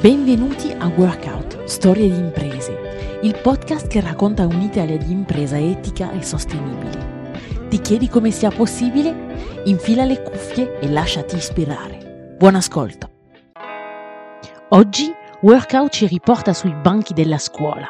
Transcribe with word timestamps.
Benvenuti 0.00 0.70
a 0.70 0.86
Workout, 0.94 1.64
Storie 1.64 2.08
di 2.08 2.16
imprese, 2.16 3.18
il 3.22 3.36
podcast 3.42 3.88
che 3.88 4.00
racconta 4.00 4.46
un'Italia 4.46 4.96
di 4.96 5.10
impresa 5.10 5.58
etica 5.58 6.12
e 6.12 6.22
sostenibile. 6.22 7.32
Ti 7.68 7.80
chiedi 7.80 8.08
come 8.08 8.30
sia 8.30 8.52
possibile? 8.52 9.62
Infila 9.64 10.04
le 10.04 10.22
cuffie 10.22 10.78
e 10.78 10.88
lasciati 10.88 11.34
ispirare. 11.34 12.36
Buon 12.38 12.54
ascolto! 12.54 13.10
Oggi 14.68 15.12
Workout 15.40 15.90
ci 15.90 16.06
riporta 16.06 16.52
sui 16.52 16.74
banchi 16.80 17.12
della 17.12 17.38
scuola, 17.38 17.88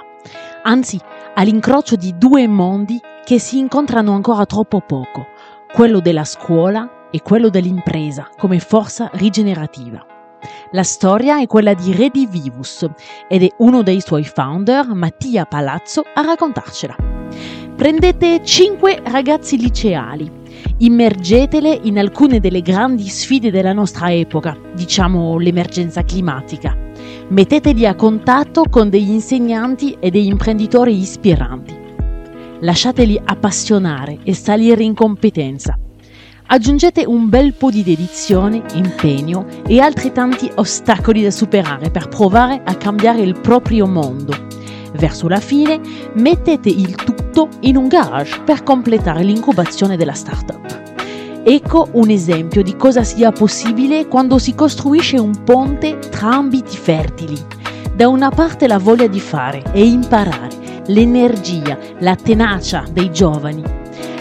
anzi 0.62 0.98
all'incrocio 1.34 1.96
di 1.96 2.16
due 2.16 2.48
mondi 2.48 2.98
che 3.22 3.38
si 3.38 3.59
incontrano 3.59 4.14
ancora 4.14 4.46
troppo 4.46 4.80
poco, 4.80 5.27
quello 5.75 6.00
della 6.00 6.25
scuola 6.25 7.11
e 7.11 7.20
quello 7.20 7.50
dell'impresa 7.50 8.30
come 8.38 8.61
forza 8.61 9.11
rigenerativa. 9.12 10.16
La 10.73 10.82
storia 10.82 11.41
è 11.41 11.46
quella 11.46 11.73
di 11.73 11.95
Redivivus 11.95 12.87
ed 13.27 13.43
è 13.43 13.48
uno 13.59 13.82
dei 13.82 14.03
suoi 14.03 14.25
founder, 14.25 14.93
Mattia 14.93 15.46
Palazzo, 15.46 16.03
a 16.13 16.21
raccontarcela. 16.21 16.95
Prendete 17.75 18.45
5 18.45 19.00
ragazzi 19.04 19.57
liceali, 19.57 20.31
immergetele 20.79 21.81
in 21.85 21.99
alcune 21.99 22.39
delle 22.39 22.61
grandi 22.61 23.09
sfide 23.09 23.50
della 23.50 23.73
nostra 23.73 24.12
epoca, 24.12 24.59
diciamo 24.75 25.39
l'emergenza 25.39 26.03
climatica. 26.03 26.76
Metteteli 27.29 27.87
a 27.87 27.95
contatto 27.95 28.64
con 28.68 28.90
degli 28.90 29.11
insegnanti 29.11 29.96
e 29.98 30.11
degli 30.11 30.26
imprenditori 30.26 30.98
ispiranti. 30.98 31.76
Lasciateli 32.61 33.19
appassionare 33.25 34.19
e 34.23 34.34
salire 34.34 34.83
in 34.83 34.92
competenza 34.92 35.78
aggiungete 36.50 37.05
un 37.05 37.28
bel 37.28 37.52
po' 37.55 37.70
di 37.70 37.83
dedizione, 37.83 38.62
impegno 38.75 39.47
e 39.66 39.80
altrettanti 39.80 40.50
ostacoli 40.55 41.22
da 41.22 41.30
superare 41.30 41.91
per 41.91 42.08
provare 42.08 42.62
a 42.64 42.75
cambiare 42.75 43.20
il 43.20 43.39
proprio 43.39 43.86
mondo. 43.86 44.47
Verso 44.94 45.28
la 45.28 45.41
fine 45.41 45.81
mettete 46.14 46.70
il 46.70 46.95
tutto 46.95 47.48
in 47.61 47.77
un 47.77 47.89
garage 47.89 48.41
per 48.41 48.62
completare 48.62 49.23
l'incubazione 49.23 49.97
della 49.97 50.14
startup. 50.14 50.86
Ecco 51.45 51.89
un 51.92 52.08
esempio 52.08 52.62
di 52.62 52.77
cosa 52.77 53.05
sia 53.05 53.30
possibile 53.30 54.06
quando 54.06 54.39
si 54.39 54.55
costruisce 54.55 55.19
un 55.19 55.45
ponte 55.45 55.98
tra 55.98 56.30
ambiti 56.30 56.77
fertili. 56.77 57.36
Da 57.95 58.08
una 58.08 58.30
parte 58.30 58.67
la 58.67 58.78
voglia 58.78 59.06
di 59.06 59.20
fare 59.20 59.62
e 59.73 59.84
imparare, 59.84 60.84
l'energia, 60.86 61.78
la 61.98 62.14
tenacia 62.17 62.84
dei 62.91 63.11
giovani 63.12 63.78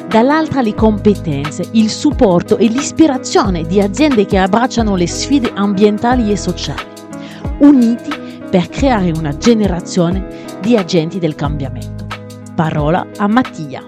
dall'altra 0.07 0.61
le 0.61 0.73
competenze, 0.73 1.69
il 1.73 1.89
supporto 1.89 2.57
e 2.57 2.67
l'ispirazione 2.67 3.65
di 3.65 3.81
aziende 3.81 4.25
che 4.25 4.37
abbracciano 4.37 4.95
le 4.95 5.07
sfide 5.07 5.51
ambientali 5.53 6.31
e 6.31 6.37
sociali, 6.37 6.87
uniti 7.59 8.09
per 8.49 8.69
creare 8.69 9.11
una 9.11 9.35
generazione 9.37 10.45
di 10.61 10.77
agenti 10.77 11.19
del 11.19 11.35
cambiamento. 11.35 12.07
Parola 12.55 13.05
a 13.17 13.27
Mattia. 13.27 13.83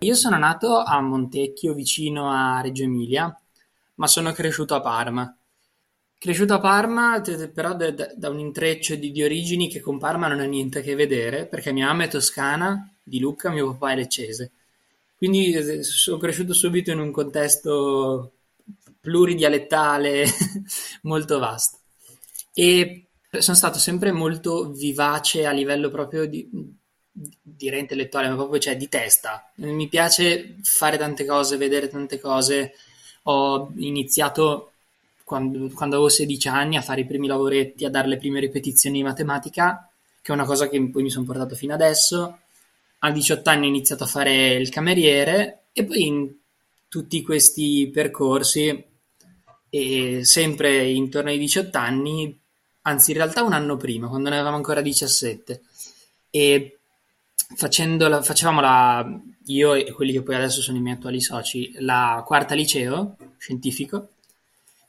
Io 0.00 0.14
sono 0.14 0.36
nato 0.36 0.82
a 0.82 1.00
Montecchio, 1.00 1.74
vicino 1.74 2.30
a 2.30 2.60
Reggio 2.60 2.82
Emilia, 2.82 3.34
ma 3.94 4.06
sono 4.06 4.32
cresciuto 4.32 4.74
a 4.74 4.80
Parma. 4.80 5.36
Cresciuto 6.22 6.54
a 6.54 6.60
Parma, 6.60 7.20
però 7.52 7.74
da, 7.74 8.28
un 8.28 8.38
intreccio 8.38 8.94
di, 8.94 9.10
di 9.10 9.24
origini 9.24 9.68
che 9.68 9.80
con 9.80 9.98
Parma 9.98 10.28
non 10.28 10.38
ha 10.38 10.44
niente 10.44 10.78
a 10.78 10.80
che 10.80 10.94
vedere, 10.94 11.46
perché 11.46 11.72
mia 11.72 11.86
mamma 11.86 12.04
è 12.04 12.08
toscana 12.08 12.88
di 13.02 13.18
Lucca, 13.18 13.50
mio 13.50 13.72
papà 13.72 13.90
è 13.90 13.96
leccese. 13.96 14.52
Quindi 15.16 15.52
eh, 15.52 15.82
sono 15.82 16.18
cresciuto 16.18 16.54
subito 16.54 16.92
in 16.92 17.00
un 17.00 17.10
contesto 17.10 18.34
pluridialettale 19.00 20.24
molto 21.02 21.40
vasto. 21.40 21.78
E 22.54 23.06
sono 23.40 23.56
stato 23.56 23.80
sempre 23.80 24.12
molto 24.12 24.70
vivace 24.70 25.44
a 25.44 25.50
livello 25.50 25.90
proprio 25.90 26.24
di, 26.24 26.48
direi 27.42 27.80
intellettuale, 27.80 28.28
ma 28.28 28.36
proprio 28.36 28.60
cioè, 28.60 28.76
di 28.76 28.88
testa. 28.88 29.50
Mi 29.56 29.88
piace 29.88 30.54
fare 30.62 30.98
tante 30.98 31.24
cose, 31.24 31.56
vedere 31.56 31.88
tante 31.88 32.20
cose. 32.20 32.74
Ho 33.24 33.72
iniziato 33.74 34.71
quando, 35.32 35.70
quando 35.72 35.94
avevo 35.94 36.10
16 36.10 36.48
anni 36.48 36.76
a 36.76 36.82
fare 36.82 37.00
i 37.00 37.06
primi 37.06 37.26
lavoretti, 37.26 37.86
a 37.86 37.90
dare 37.90 38.06
le 38.06 38.18
prime 38.18 38.38
ripetizioni 38.38 38.98
di 38.98 39.02
matematica, 39.02 39.90
che 40.20 40.30
è 40.30 40.34
una 40.34 40.44
cosa 40.44 40.68
che 40.68 40.90
poi 40.90 41.02
mi 41.02 41.08
sono 41.08 41.24
portato 41.24 41.54
fino 41.54 41.72
adesso. 41.72 42.38
A 42.98 43.10
18 43.10 43.48
anni 43.48 43.64
ho 43.64 43.68
iniziato 43.68 44.04
a 44.04 44.08
fare 44.08 44.52
il 44.52 44.68
cameriere 44.68 45.62
e 45.72 45.84
poi 45.84 46.06
in 46.06 46.30
tutti 46.86 47.22
questi 47.22 47.88
percorsi, 47.90 48.84
e 49.70 50.20
sempre 50.22 50.90
intorno 50.90 51.30
ai 51.30 51.38
18 51.38 51.78
anni, 51.78 52.38
anzi 52.82 53.12
in 53.12 53.16
realtà 53.16 53.42
un 53.42 53.54
anno 53.54 53.78
prima, 53.78 54.08
quando 54.08 54.28
ne 54.28 54.34
avevamo 54.34 54.56
ancora 54.56 54.82
17, 54.82 55.62
e 56.28 56.78
la, 57.98 58.22
facevamo 58.22 58.60
la, 58.60 59.20
io 59.46 59.72
e 59.72 59.90
quelli 59.92 60.12
che 60.12 60.22
poi 60.22 60.34
adesso 60.34 60.60
sono 60.60 60.76
i 60.76 60.82
miei 60.82 60.96
attuali 60.96 61.22
soci, 61.22 61.72
la 61.78 62.22
quarta 62.26 62.54
liceo 62.54 63.16
scientifico, 63.38 64.10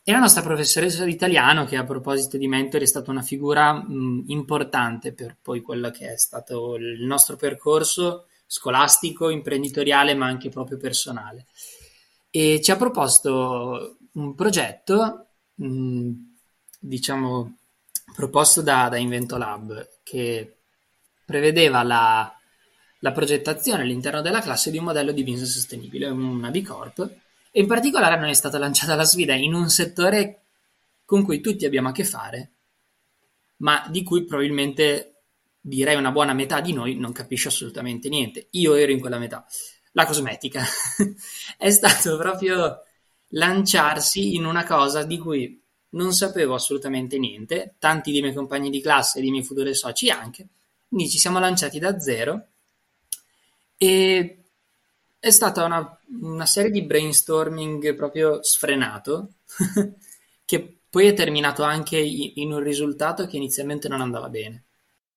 e 0.05 0.11
la 0.11 0.19
nostra 0.19 0.41
professoressa 0.41 1.05
di 1.05 1.11
italiano, 1.11 1.65
che 1.65 1.77
a 1.77 1.85
proposito 1.85 2.37
di 2.37 2.47
mentor 2.47 2.81
è 2.81 2.85
stata 2.85 3.09
una 3.09 3.21
figura 3.21 3.73
mh, 3.73 4.25
importante 4.27 5.13
per 5.13 5.37
poi 5.41 5.61
quello 5.61 5.91
che 5.91 6.11
è 6.11 6.17
stato 6.17 6.75
il 6.75 7.05
nostro 7.05 7.37
percorso 7.37 8.27
scolastico, 8.45 9.29
imprenditoriale, 9.29 10.13
ma 10.13 10.25
anche 10.25 10.49
proprio 10.49 10.77
personale. 10.77 11.45
E 12.29 12.59
ci 12.61 12.71
ha 12.71 12.75
proposto 12.75 13.97
un 14.13 14.35
progetto, 14.35 15.27
mh, 15.55 16.11
diciamo, 16.79 17.57
proposto 18.13 18.61
da, 18.61 18.89
da 18.89 18.97
Invento 18.97 19.37
Lab, 19.37 19.87
che 20.03 20.57
prevedeva 21.25 21.81
la, 21.81 22.29
la 22.99 23.11
progettazione 23.13 23.83
all'interno 23.83 24.21
della 24.21 24.41
classe 24.41 24.69
di 24.69 24.77
un 24.77 24.83
modello 24.83 25.13
di 25.13 25.23
business 25.23 25.53
sostenibile, 25.53 26.07
una 26.09 26.51
B 26.51 26.61
Corp, 26.61 27.21
e 27.55 27.61
in 27.61 27.67
particolare 27.67 28.17
non 28.17 28.29
è 28.29 28.33
stata 28.33 28.57
lanciata 28.57 28.95
la 28.95 29.05
sfida 29.05 29.35
in 29.35 29.53
un 29.53 29.69
settore 29.69 30.45
con 31.05 31.23
cui 31.23 31.39
tutti 31.39 31.65
abbiamo 31.65 31.89
a 31.89 31.91
che 31.91 32.03
fare, 32.03 32.53
ma 33.57 33.85
di 33.91 34.01
cui 34.01 34.25
probabilmente 34.25 35.21
direi 35.61 35.95
una 35.95 36.11
buona 36.11 36.33
metà 36.33 36.61
di 36.61 36.73
noi 36.73 36.95
non 36.95 37.11
capisce 37.11 37.49
assolutamente 37.49 38.09
niente. 38.09 38.47
Io 38.53 38.73
ero 38.73 38.91
in 38.91 38.99
quella 38.99 39.19
metà. 39.19 39.45
La 39.91 40.07
cosmetica. 40.07 40.63
è 41.55 41.69
stato 41.69 42.17
proprio 42.17 42.81
lanciarsi 43.27 44.33
in 44.33 44.45
una 44.45 44.65
cosa 44.65 45.03
di 45.03 45.19
cui 45.19 45.61
non 45.89 46.11
sapevo 46.11 46.55
assolutamente 46.55 47.19
niente, 47.19 47.75
tanti 47.77 48.11
dei 48.11 48.21
miei 48.21 48.33
compagni 48.33 48.71
di 48.71 48.81
classe 48.81 49.19
e 49.19 49.21
dei 49.21 49.29
miei 49.29 49.43
futuri 49.43 49.75
soci 49.75 50.09
anche, 50.09 50.47
quindi 50.87 51.07
ci 51.07 51.19
siamo 51.19 51.37
lanciati 51.37 51.77
da 51.77 51.99
zero 51.99 52.47
e 53.77 54.42
è 55.23 55.29
stata 55.29 55.63
una, 55.63 55.97
una 56.19 56.45
serie 56.45 56.69
di 56.69 56.83
brainstorming 56.83 57.95
proprio 57.95 58.43
sfrenato, 58.43 59.35
che 60.43 60.79
poi 60.89 61.05
è 61.05 61.13
terminato 61.13 61.63
anche 61.63 61.97
in 61.97 62.51
un 62.51 62.59
risultato 62.59 63.25
che 63.25 63.37
inizialmente 63.37 63.87
non 63.87 64.01
andava 64.01 64.27
bene. 64.27 64.65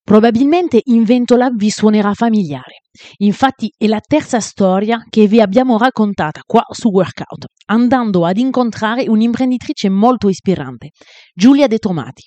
Probabilmente 0.04 0.80
Inventolab 0.80 1.56
vi 1.56 1.70
suonerà 1.70 2.14
familiare. 2.14 2.82
Infatti 3.16 3.74
è 3.76 3.88
la 3.88 3.98
terza 3.98 4.38
storia 4.38 5.04
che 5.10 5.26
vi 5.26 5.40
abbiamo 5.40 5.76
raccontata 5.76 6.42
qua 6.46 6.62
su 6.70 6.88
Workout, 6.88 7.46
andando 7.64 8.24
ad 8.24 8.36
incontrare 8.38 9.08
un'imprenditrice 9.08 9.88
molto 9.88 10.28
ispirante, 10.28 10.90
Giulia 11.34 11.66
De 11.66 11.78
Tomati. 11.78 12.22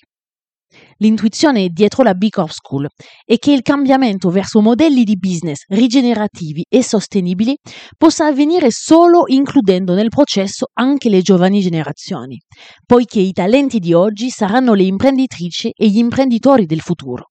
L'intuizione 1.02 1.68
dietro 1.68 2.02
la 2.02 2.12
B 2.12 2.28
Corp 2.28 2.50
School 2.50 2.86
è 3.24 3.38
che 3.38 3.52
il 3.52 3.62
cambiamento 3.62 4.28
verso 4.28 4.60
modelli 4.60 5.02
di 5.02 5.16
business 5.16 5.64
rigenerativi 5.68 6.66
e 6.68 6.82
sostenibili 6.82 7.56
possa 7.96 8.26
avvenire 8.26 8.70
solo 8.70 9.22
includendo 9.26 9.94
nel 9.94 10.10
processo 10.10 10.66
anche 10.74 11.08
le 11.08 11.22
giovani 11.22 11.60
generazioni, 11.60 12.38
poiché 12.84 13.18
i 13.18 13.32
talenti 13.32 13.78
di 13.78 13.94
oggi 13.94 14.28
saranno 14.28 14.74
le 14.74 14.82
imprenditrici 14.82 15.70
e 15.74 15.88
gli 15.88 15.96
imprenditori 15.96 16.66
del 16.66 16.80
futuro. 16.80 17.30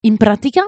In 0.00 0.16
pratica, 0.16 0.66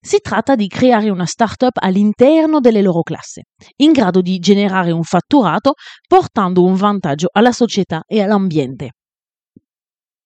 si 0.00 0.18
tratta 0.20 0.54
di 0.54 0.68
creare 0.68 1.10
una 1.10 1.26
startup 1.26 1.76
all'interno 1.80 2.60
delle 2.60 2.82
loro 2.82 3.02
classi, 3.02 3.42
in 3.78 3.90
grado 3.90 4.20
di 4.20 4.38
generare 4.38 4.92
un 4.92 5.02
fatturato 5.02 5.72
portando 6.06 6.62
un 6.62 6.76
vantaggio 6.76 7.28
alla 7.32 7.52
società 7.52 8.02
e 8.06 8.22
all'ambiente. 8.22 8.90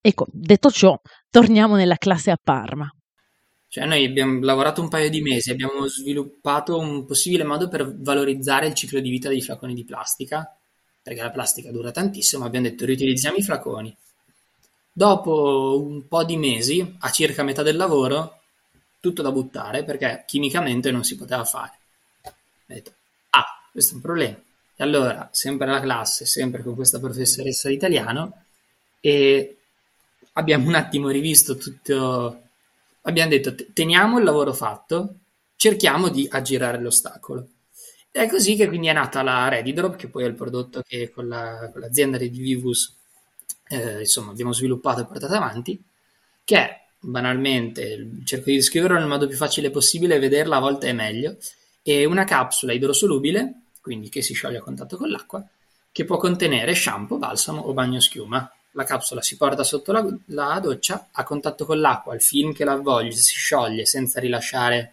Ecco, 0.07 0.29
detto 0.31 0.71
ciò, 0.71 0.97
torniamo 1.31 1.75
nella 1.75 1.97
classe 1.97 2.31
a 2.31 2.39
Parma. 2.41 2.89
Cioè, 3.67 3.87
noi 3.87 4.05
abbiamo 4.05 4.39
lavorato 4.39 4.81
un 4.81 4.89
paio 4.89 5.11
di 5.11 5.21
mesi, 5.21 5.51
abbiamo 5.51 5.85
sviluppato 5.89 6.79
un 6.79 7.05
possibile 7.05 7.43
modo 7.43 7.67
per 7.67 7.93
valorizzare 7.93 8.69
il 8.69 8.75
ciclo 8.75 9.01
di 9.01 9.11
vita 9.11 9.29
dei 9.29 9.43
flaconi 9.43 9.75
di 9.75 9.85
plastica, 9.85 10.49
perché 11.03 11.23
la 11.23 11.33
plastica 11.33 11.73
dura 11.73 11.91
tantissimo, 11.91 12.45
abbiamo 12.45 12.69
detto 12.69 12.85
riutilizziamo 12.85 13.37
i 13.39 13.43
flaconi. 13.43 13.97
Dopo 14.93 15.83
un 15.85 16.07
po' 16.07 16.23
di 16.23 16.37
mesi, 16.37 16.97
a 17.01 17.11
circa 17.11 17.43
metà 17.43 17.65
del 17.65 17.75
lavoro, 17.75 18.43
tutto 19.01 19.23
da 19.23 19.33
buttare 19.33 19.83
perché 19.83 20.23
chimicamente 20.25 20.93
non 20.93 21.03
si 21.03 21.17
poteva 21.17 21.45
fare. 21.45 21.79
Ho 22.23 22.33
detto, 22.67 22.93
ah, 23.31 23.45
questo 23.73 23.95
è 23.95 23.97
un 23.97 24.03
problema. 24.03 24.37
E 24.77 24.85
allora, 24.85 25.29
sempre 25.33 25.67
alla 25.67 25.81
classe, 25.81 26.27
sempre 26.27 26.63
con 26.63 26.77
questa 26.77 27.01
professoressa 27.01 27.67
di 27.67 27.75
italiano, 27.75 28.45
e 29.01 29.57
abbiamo 30.39 30.69
un 30.69 30.75
attimo 30.75 31.09
rivisto 31.09 31.57
tutto, 31.57 32.43
abbiamo 33.03 33.31
detto 33.31 33.55
teniamo 33.73 34.19
il 34.19 34.25
lavoro 34.25 34.53
fatto, 34.53 35.15
cerchiamo 35.57 36.09
di 36.09 36.27
aggirare 36.31 36.81
l'ostacolo. 36.81 37.49
Ed 38.11 38.23
è 38.23 38.29
così 38.29 38.57
che 38.57 38.69
quindi 38.69 38.87
è 38.87 38.93
nata 38.93 39.23
la 39.23 39.49
Redidrop, 39.49 39.97
che 39.97 40.09
poi 40.09 40.25
è 40.25 40.27
il 40.27 40.35
prodotto 40.35 40.83
che 40.87 41.11
con, 41.11 41.29
la, 41.29 41.69
con 41.71 41.81
l'azienda 41.81 42.17
Redivivus 42.17 42.95
eh, 43.69 44.01
insomma, 44.01 44.31
abbiamo 44.31 44.53
sviluppato 44.53 45.01
e 45.01 45.07
portato 45.07 45.35
avanti, 45.35 45.83
che 46.45 46.57
è 46.57 46.85
banalmente, 46.99 48.11
cerco 48.25 48.51
di 48.51 48.57
descriverlo 48.57 48.99
nel 48.99 49.09
modo 49.09 49.27
più 49.27 49.37
facile 49.37 49.71
possibile, 49.71 50.19
vederla 50.19 50.57
a 50.57 50.61
volte 50.61 50.89
è 50.89 50.93
meglio, 50.93 51.37
è 51.83 52.05
una 52.05 52.25
capsula 52.25 52.73
idrosolubile, 52.73 53.63
quindi 53.81 54.09
che 54.09 54.23
si 54.23 54.35
scioglie 54.35 54.59
a 54.59 54.63
contatto 54.63 54.97
con 54.97 55.09
l'acqua, 55.11 55.47
che 55.93 56.05
può 56.05 56.17
contenere 56.17 56.75
shampoo, 56.75 57.19
balsamo 57.19 57.61
o 57.61 57.73
bagno 57.73 58.01
schiuma. 58.01 58.51
La 58.77 58.85
capsula 58.85 59.23
si 59.23 59.39
porta 59.39 59.65
sotto 59.65 59.91
la, 59.91 60.07
la 60.27 60.61
doccia, 60.61 61.09
a 61.13 61.25
contatto 61.25 61.65
con 61.65 61.81
l'acqua, 61.81 62.15
il 62.15 62.21
film 62.21 62.53
che 62.53 62.65
la 62.65 62.73
avvolge 62.73 63.17
si 63.17 63.35
scioglie 63.35 63.87
senza 63.87 64.21
rilasciare 64.21 64.93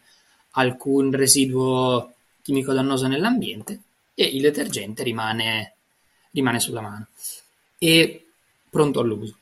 alcun 0.51 1.11
residuo 1.11 2.13
chimico 2.41 2.71
dannoso 2.71 3.07
nell'ambiente 3.07 3.81
e 4.13 4.23
il 4.23 4.41
detergente 4.41 5.03
rimane, 5.03 5.75
rimane 6.31 6.59
sulla 6.61 6.79
mano 6.79 7.07
e 7.77 8.27
pronto 8.69 9.01
all'uso. 9.01 9.37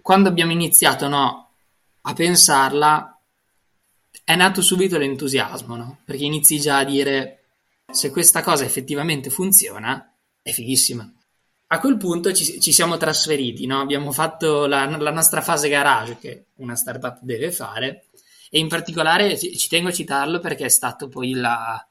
Quando 0.00 0.30
abbiamo 0.30 0.52
iniziato 0.52 1.06
no, 1.08 1.50
a 2.00 2.14
pensarla, 2.14 3.18
è 4.24 4.34
nato 4.34 4.62
subito 4.62 4.96
l'entusiasmo, 4.96 5.76
no? 5.76 5.98
perché 6.06 6.24
inizi 6.24 6.58
già 6.58 6.78
a 6.78 6.84
dire 6.84 7.42
se 7.90 8.10
questa 8.10 8.42
cosa 8.42 8.64
effettivamente 8.64 9.28
funziona, 9.28 10.10
è 10.40 10.52
fighissima. 10.52 11.12
A 11.72 11.78
quel 11.78 11.96
punto 11.96 12.32
ci, 12.32 12.60
ci 12.60 12.72
siamo 12.72 12.96
trasferiti, 12.96 13.64
no? 13.64 13.80
abbiamo 13.80 14.10
fatto 14.10 14.66
la, 14.66 14.86
la, 14.98 15.12
nostra 15.12 15.40
fase 15.40 15.68
garage 15.68 16.18
che 16.18 16.46
una 16.56 16.74
startup 16.74 17.20
deve 17.22 17.52
fare 17.52 18.06
e 18.50 18.58
in 18.58 18.66
particolare 18.66 19.38
ci, 19.38 19.56
ci 19.56 19.68
tengo 19.68 19.90
a 19.90 19.92
citarlo 19.92 20.40
perché 20.40 20.64
è 20.64 20.68
stato 20.68 21.08
poi 21.08 21.32
la, 21.32 21.88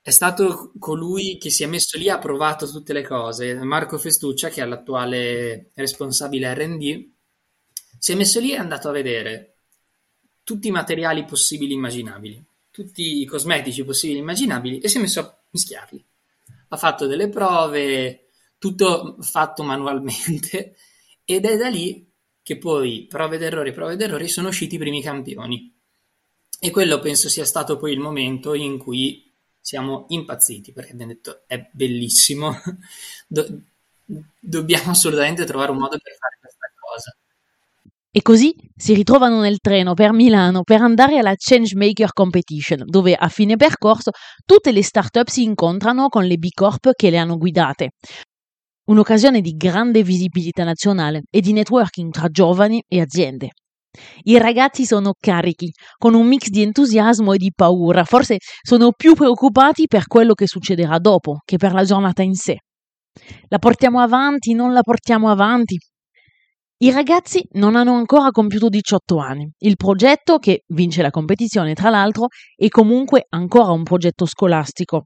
è 0.00 0.10
stato 0.10 0.72
colui 0.78 1.36
che 1.36 1.50
si 1.50 1.62
è 1.62 1.66
messo 1.66 1.98
lì 1.98 2.06
e 2.06 2.10
ha 2.10 2.18
provato 2.18 2.66
tutte 2.70 2.94
le 2.94 3.02
cose. 3.02 3.52
Marco 3.54 3.98
Festuccia, 3.98 4.48
che 4.48 4.62
è 4.62 4.64
l'attuale 4.64 5.72
responsabile 5.74 6.54
RD, 6.54 7.10
si 7.98 8.12
è 8.12 8.14
messo 8.14 8.40
lì 8.40 8.52
e 8.52 8.56
è 8.56 8.60
andato 8.60 8.88
a 8.88 8.92
vedere 8.92 9.56
tutti 10.42 10.68
i 10.68 10.72
materiali 10.72 11.26
possibili 11.26 11.72
e 11.72 11.76
immaginabili, 11.76 12.42
tutti 12.70 13.20
i 13.20 13.26
cosmetici 13.26 13.84
possibili 13.84 14.20
e 14.20 14.22
immaginabili 14.22 14.78
e 14.78 14.88
si 14.88 14.96
è 14.96 15.00
messo 15.02 15.20
a 15.20 15.38
mischiarli 15.50 16.02
ha 16.72 16.76
fatto 16.76 17.06
delle 17.06 17.28
prove, 17.28 18.21
tutto 18.62 19.16
fatto 19.22 19.64
manualmente 19.64 20.76
ed 21.24 21.46
è 21.46 21.56
da 21.56 21.68
lì 21.68 22.08
che 22.44 22.58
poi 22.58 23.06
prove 23.08 23.34
ed 23.34 23.42
errori, 23.42 23.72
prove 23.72 23.94
ed 23.94 24.00
errori 24.00 24.28
sono 24.28 24.48
usciti 24.48 24.76
i 24.76 24.78
primi 24.78 25.02
campioni. 25.02 25.74
E 26.60 26.70
quello 26.70 27.00
penso 27.00 27.28
sia 27.28 27.44
stato 27.44 27.76
poi 27.76 27.90
il 27.90 27.98
momento 27.98 28.54
in 28.54 28.78
cui 28.78 29.28
siamo 29.60 30.04
impazziti 30.10 30.72
perché 30.72 30.92
abbiamo 30.92 31.12
detto 31.12 31.42
è 31.48 31.68
bellissimo, 31.72 32.54
Do- 33.26 33.62
dobbiamo 34.38 34.92
assolutamente 34.92 35.44
trovare 35.44 35.72
un 35.72 35.78
modo 35.78 35.98
per 35.98 36.12
fare 36.16 36.38
questa 36.38 36.70
cosa. 36.78 37.16
E 38.12 38.22
così 38.22 38.54
si 38.76 38.94
ritrovano 38.94 39.40
nel 39.40 39.58
treno 39.58 39.94
per 39.94 40.12
Milano 40.12 40.62
per 40.62 40.82
andare 40.82 41.18
alla 41.18 41.34
Changemaker 41.36 42.12
Competition, 42.12 42.84
dove 42.86 43.16
a 43.16 43.28
fine 43.28 43.56
percorso 43.56 44.12
tutte 44.44 44.70
le 44.70 44.84
start-up 44.84 45.26
si 45.26 45.42
incontrano 45.42 46.08
con 46.08 46.26
le 46.26 46.36
B 46.36 46.50
Corp 46.54 46.92
che 46.94 47.10
le 47.10 47.16
hanno 47.18 47.38
guidate. 47.38 47.94
Un'occasione 48.84 49.40
di 49.40 49.52
grande 49.52 50.02
visibilità 50.02 50.64
nazionale 50.64 51.22
e 51.30 51.40
di 51.40 51.52
networking 51.52 52.10
tra 52.10 52.26
giovani 52.28 52.82
e 52.88 53.00
aziende. 53.00 53.50
I 54.22 54.38
ragazzi 54.38 54.84
sono 54.84 55.12
carichi, 55.16 55.70
con 55.98 56.14
un 56.14 56.26
mix 56.26 56.48
di 56.48 56.62
entusiasmo 56.62 57.32
e 57.32 57.36
di 57.36 57.52
paura, 57.54 58.02
forse 58.02 58.38
sono 58.60 58.90
più 58.90 59.14
preoccupati 59.14 59.86
per 59.86 60.06
quello 60.08 60.34
che 60.34 60.48
succederà 60.48 60.98
dopo 60.98 61.42
che 61.44 61.58
per 61.58 61.72
la 61.74 61.84
giornata 61.84 62.22
in 62.22 62.34
sé. 62.34 62.56
La 63.48 63.58
portiamo 63.58 64.00
avanti, 64.00 64.52
non 64.52 64.72
la 64.72 64.82
portiamo 64.82 65.30
avanti? 65.30 65.78
I 66.78 66.90
ragazzi 66.90 67.46
non 67.52 67.76
hanno 67.76 67.94
ancora 67.94 68.30
compiuto 68.30 68.68
18 68.68 69.18
anni. 69.18 69.48
Il 69.58 69.76
progetto, 69.76 70.38
che 70.38 70.64
vince 70.74 71.02
la 71.02 71.10
competizione 71.10 71.74
tra 71.74 71.88
l'altro, 71.88 72.26
è 72.56 72.66
comunque 72.66 73.26
ancora 73.28 73.70
un 73.70 73.84
progetto 73.84 74.26
scolastico. 74.26 75.04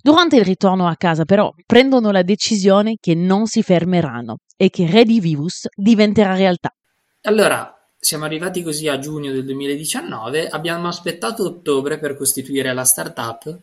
Durante 0.00 0.36
il 0.36 0.44
ritorno 0.44 0.88
a 0.88 0.96
casa 0.96 1.24
però 1.24 1.54
prendono 1.64 2.10
la 2.10 2.22
decisione 2.22 2.96
che 3.00 3.14
non 3.14 3.46
si 3.46 3.62
fermeranno 3.62 4.38
e 4.56 4.68
che 4.68 4.90
Redivivus 4.90 5.68
diventerà 5.74 6.34
realtà. 6.34 6.74
Allora, 7.22 7.72
siamo 7.96 8.24
arrivati 8.24 8.62
così 8.64 8.88
a 8.88 8.98
giugno 8.98 9.30
del 9.30 9.44
2019, 9.44 10.48
abbiamo 10.48 10.88
aspettato 10.88 11.44
ottobre 11.44 12.00
per 12.00 12.16
costituire 12.16 12.72
la 12.74 12.84
startup 12.84 13.60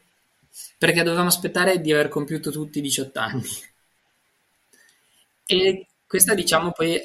perché 0.78 1.04
dovevamo 1.04 1.28
aspettare 1.28 1.82
di 1.82 1.92
aver 1.92 2.08
compiuto 2.08 2.50
tutti 2.50 2.80
i 2.80 2.82
18 2.82 3.20
anni. 3.20 3.44
E 5.46 5.88
questa 6.08 6.34
diciamo 6.34 6.72
poi 6.72 6.96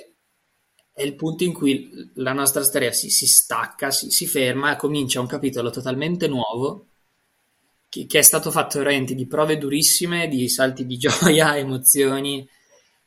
è 0.93 1.03
il 1.03 1.17
punto 1.17 1.43
in 1.43 1.53
cui 1.53 2.13
la 2.15 2.33
nostra 2.33 2.63
storia 2.63 2.93
si, 2.93 3.11
si 3.11 3.27
stacca, 3.27 3.91
si, 3.91 4.11
si, 4.11 4.27
ferma 4.29 4.77
comincia 4.77 5.21
un 5.21 5.27
capitolo 5.27 5.71
totalmente 5.71 6.29
nuovo 6.29 6.87
che, 7.95 8.07
che, 8.09 8.19
è 8.19 8.23
stato 8.23 8.51
fatto 8.51 8.79
veramente 8.79 9.15
di 9.15 9.25
prove 9.25 9.57
durissime, 9.57 10.27
di 10.27 10.49
salti 10.49 10.85
di 10.85 10.97
gioia, 10.99 11.57
emozioni, 11.57 12.47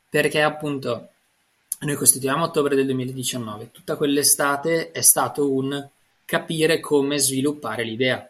perché 0.08 0.40
appunto 0.40 1.10
noi 1.80 1.94
costituiamo 1.94 2.44
ottobre 2.44 2.74
del 2.74 2.86
2019, 2.86 3.70
tutta 3.70 3.96
quell'estate 3.96 4.90
è 4.90 5.02
stato 5.02 5.52
un 5.52 5.86
capire 6.24 6.80
come 6.80 7.18
sviluppare 7.18 7.84
l'idea 7.84 8.28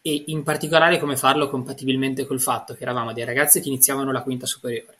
e 0.00 0.24
in 0.28 0.42
particolare 0.42 0.98
come 0.98 1.16
farlo 1.16 1.50
compatibilmente 1.50 2.24
col 2.24 2.40
fatto 2.40 2.72
che 2.72 2.82
eravamo 2.82 3.12
dei 3.12 3.24
ragazzi 3.24 3.60
che 3.60 3.68
iniziavano 3.68 4.10
la 4.10 4.22
quinta 4.22 4.46
superiore 4.46 4.96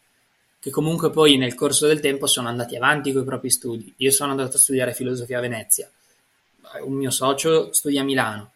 che 0.61 0.71
comunque 0.71 1.11
poi 1.11 1.37
nel 1.37 1.55
corso 1.55 1.87
del 1.87 2.01
tempo 2.01 2.27
sono 2.27 2.49
andati 2.49 2.75
avanti 2.75 3.13
con 3.13 3.23
i 3.23 3.25
propri 3.25 3.49
studi. 3.49 3.95
Io 3.99 4.11
sono 4.11 4.33
andato 4.33 4.57
a 4.57 4.59
studiare 4.59 4.93
filosofia 4.93 5.39
a 5.39 5.41
Venezia, 5.41 5.89
un 6.85 6.95
mio 6.95 7.11
socio 7.11 7.73
studia 7.73 8.01
a 8.01 8.05
Milano, 8.05 8.51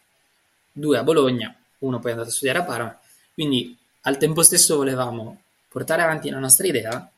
due 0.73 0.97
a 0.97 1.03
Bologna, 1.03 1.55
uno 1.85 1.99
poi 1.99 2.09
è 2.09 2.13
andato 2.13 2.29
a 2.29 2.33
studiare 2.33 2.59
a 2.59 2.63
Parma, 2.63 2.99
quindi 3.33 3.77
al 4.01 4.17
tempo 4.17 4.43
stesso 4.43 4.75
volevamo 4.75 5.41
portare 5.69 6.01
avanti 6.01 6.29
la 6.29 6.39
nostra 6.39 6.67
idea, 6.67 7.09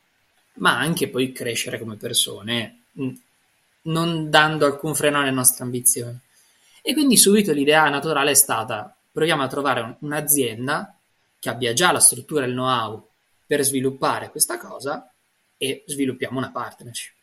ma 0.54 0.78
anche 0.78 1.08
poi 1.08 1.32
crescere 1.32 1.78
come 1.78 1.96
persone, 1.96 2.82
non 3.82 4.30
dando 4.30 4.66
alcun 4.66 4.94
freno 4.94 5.20
alle 5.20 5.30
nostre 5.30 5.64
ambizioni. 5.64 6.18
E 6.82 6.92
quindi 6.92 7.16
subito 7.16 7.52
l'idea 7.52 7.88
naturale 7.88 8.30
è 8.30 8.34
stata 8.34 8.96
proviamo 9.16 9.42
a 9.42 9.48
trovare 9.48 9.96
un'azienda 10.00 10.94
che 11.38 11.48
abbia 11.48 11.72
già 11.72 11.90
la 11.90 12.00
struttura 12.00 12.44
e 12.44 12.48
il 12.48 12.52
know-how 12.52 13.08
per 13.46 13.62
sviluppare 13.62 14.30
questa 14.30 14.58
cosa 14.58 15.10
e 15.56 15.84
sviluppiamo 15.86 16.36
una 16.36 16.50
partnership. 16.50 17.14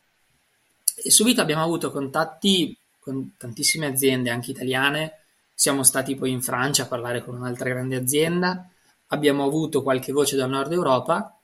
E 0.95 1.11
subito 1.11 1.41
abbiamo 1.41 1.61
avuto 1.61 1.91
contatti 1.91 2.75
con 2.99 3.35
tantissime 3.37 3.85
aziende, 3.85 4.31
anche 4.31 4.49
italiane. 4.49 5.22
Siamo 5.53 5.83
stati 5.83 6.15
poi 6.15 6.31
in 6.31 6.41
Francia 6.41 6.83
a 6.83 6.87
parlare 6.87 7.23
con 7.23 7.35
un'altra 7.35 7.69
grande 7.69 7.95
azienda. 7.95 8.69
Abbiamo 9.07 9.45
avuto 9.45 9.83
qualche 9.83 10.11
voce 10.11 10.35
dal 10.35 10.49
nord 10.49 10.71
Europa, 10.71 11.39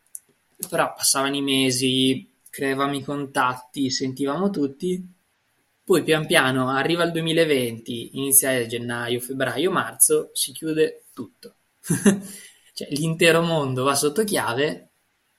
però 0.68 0.94
passavano 0.94 1.36
i 1.36 1.42
mesi, 1.42 2.30
creavamo 2.50 2.96
i 2.96 3.04
contatti, 3.04 3.90
sentivamo 3.90 4.50
tutti. 4.50 5.06
Poi 5.84 6.04
pian 6.04 6.26
piano 6.26 6.70
arriva 6.70 7.04
il 7.04 7.12
2020, 7.12 8.18
inizia 8.18 8.66
gennaio, 8.66 9.20
febbraio, 9.20 9.72
marzo, 9.72 10.30
si 10.34 10.52
chiude 10.52 11.06
tutto. 11.14 11.56
cioè 11.82 12.88
l'intero 12.92 13.42
mondo 13.42 13.84
va 13.84 13.96
sotto 13.96 14.24
chiave 14.24 14.90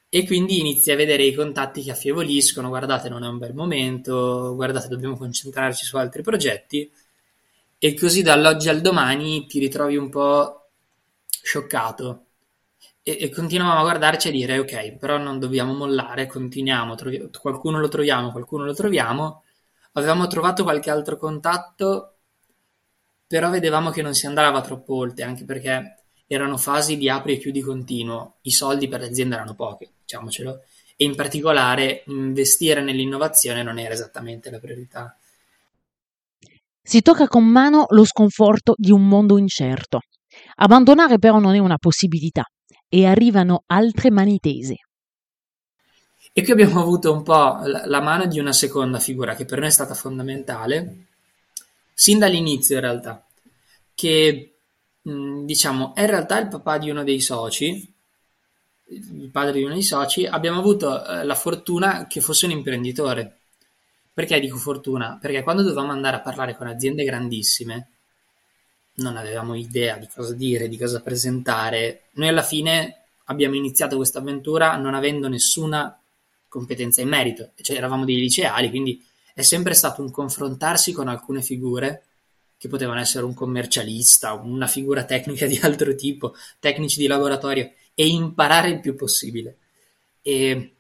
e 0.09 0.27
quindi 0.27 0.59
inizi 0.59 0.91
a 0.91 0.97
vedere 0.97 1.23
i 1.25 1.35
contatti 1.35 1.83
che 1.83 1.93
affievoliscono, 1.93 2.69
guardate 2.69 3.09
non 3.09 3.23
è 3.23 3.29
un 3.29 3.39
bel 3.39 3.55
momento, 3.55 4.55
guardate 4.55 4.89
dobbiamo 4.89 5.17
concentrarci 5.17 5.85
su 5.85 5.97
altri 5.97 6.23
progetti 6.23 6.91
e 7.83 7.95
così 7.95 8.21
dall'oggi 8.21 8.69
al 8.69 8.83
domani 8.83 9.47
ti 9.47 9.59
ritrovi 9.59 9.97
un 9.97 10.11
po' 10.11 10.69
scioccato. 11.27 12.27
E, 13.03 13.17
e 13.19 13.31
continuiamo 13.31 13.79
a 13.79 13.81
guardarci 13.81 14.29
e 14.29 14.33
dire 14.33 14.59
ok 14.59 14.97
però 14.99 15.17
non 15.17 15.39
dobbiamo 15.39 15.73
mollare, 15.73 16.27
continuiamo, 16.27 16.95
trovi- 16.95 17.31
qualcuno 17.41 17.81
lo 17.81 17.89
troviamo, 17.89 18.33
qualcuno 18.33 18.65
lo 18.67 18.75
troviamo, 18.75 19.45
avevamo 19.93 20.27
trovato 20.27 20.63
qualche 20.63 20.91
altro 20.91 21.17
contatto 21.17 22.17
però 23.27 23.49
vedevamo 23.49 23.91
che 23.91 24.03
non 24.03 24.13
si 24.13 24.27
andava 24.27 24.61
troppo 24.61 24.97
oltre 24.97 25.25
anche 25.25 25.45
perché 25.45 26.03
erano 26.27 26.59
fasi 26.59 26.99
di 26.99 27.09
apri 27.09 27.35
e 27.35 27.39
chiudi 27.39 27.63
continuo, 27.63 28.39
i 28.43 28.51
soldi 28.51 28.89
per 28.89 29.01
l'azienda 29.01 29.37
erano 29.37 29.55
pochi, 29.55 29.89
diciamocelo, 30.03 30.63
e 30.97 31.05
in 31.05 31.15
particolare 31.15 32.03
investire 32.09 32.83
nell'innovazione 32.83 33.63
non 33.63 33.79
era 33.79 33.95
esattamente 33.95 34.51
la 34.51 34.59
priorità. 34.59 35.17
Si 36.83 37.03
tocca 37.03 37.27
con 37.29 37.45
mano 37.45 37.87
lo 37.91 38.05
sconforto 38.05 38.75
di 38.77 38.91
un 38.91 39.07
mondo 39.07 39.39
incerto. 39.39 40.01
Abbandonare 40.57 41.19
però 41.19 41.39
non 41.39 41.55
è 41.55 41.59
una 41.59 41.79
possibilità 41.79 42.45
e 42.89 43.07
arrivano 43.07 43.63
altre 43.67 44.11
mani 44.11 44.39
tese. 44.39 44.77
E 46.33 46.43
qui 46.43 46.53
abbiamo 46.53 46.81
avuto 46.81 47.13
un 47.13 47.23
po' 47.23 47.61
la 47.65 48.01
mano 48.01 48.27
di 48.27 48.39
una 48.39 48.53
seconda 48.53 48.99
figura 48.99 49.35
che 49.35 49.45
per 49.45 49.59
noi 49.59 49.69
è 49.69 49.73
stata 49.73 49.95
fondamentale, 49.95 51.07
sin 51.93 52.19
dall'inizio 52.19 52.77
in 52.77 52.81
realtà, 52.83 53.27
che 53.95 54.55
diciamo 55.03 55.95
è 55.95 56.03
in 56.03 56.07
realtà 56.07 56.39
il 56.39 56.49
papà 56.49 56.79
di 56.79 56.89
uno 56.89 57.03
dei 57.03 57.21
soci, 57.21 57.95
il 58.91 59.31
padre 59.31 59.53
di 59.55 59.65
uno 59.65 59.75
dei 59.75 59.83
soci, 59.83 60.25
abbiamo 60.25 60.59
avuto 60.59 61.05
eh, 61.05 61.25
la 61.25 61.35
fortuna 61.35 62.07
che 62.07 62.21
fosse 62.21 62.47
un 62.47 62.53
imprenditore. 62.53 63.40
Perché 64.13 64.41
dico 64.41 64.57
fortuna? 64.57 65.19
Perché 65.21 65.43
quando 65.43 65.63
dovevamo 65.63 65.93
andare 65.93 66.17
a 66.17 66.21
parlare 66.21 66.57
con 66.57 66.67
aziende 66.67 67.05
grandissime, 67.05 67.89
non 68.95 69.17
avevamo 69.17 69.55
idea 69.55 69.97
di 69.97 70.09
cosa 70.13 70.35
dire, 70.35 70.69
di 70.69 70.77
cosa 70.77 71.01
presentare. 71.01 72.03
Noi 72.13 72.29
alla 72.29 72.43
fine 72.43 73.05
abbiamo 73.25 73.55
iniziato 73.55 73.97
questa 73.97 74.19
avventura 74.19 74.77
non 74.77 74.95
avendo 74.95 75.29
nessuna 75.29 75.97
competenza 76.49 77.01
in 77.01 77.09
merito, 77.09 77.53
cioè 77.63 77.77
eravamo 77.77 78.05
dei 78.05 78.17
liceali, 78.17 78.71
quindi 78.71 79.03
è 79.33 79.43
sempre 79.43 79.75
stato 79.75 80.03
un 80.03 80.11
confrontarsi 80.11 80.93
con 80.93 81.09
alcune 81.09 81.43
figure 81.43 82.05
che 82.59 82.69
potevano 82.69 83.01
essere 83.01 83.25
un 83.25 83.33
commercialista, 83.33 84.35
una 84.35 84.67
figura 84.67 85.05
tecnica 85.05 85.47
di 85.47 85.59
altro 85.63 85.95
tipo, 85.95 86.35
tecnici 86.59 86.99
di 86.99 87.07
laboratorio, 87.07 87.73
e 87.95 88.07
imparare 88.07 88.69
il 88.69 88.81
più 88.81 88.95
possibile. 88.97 89.57
E 90.21 90.75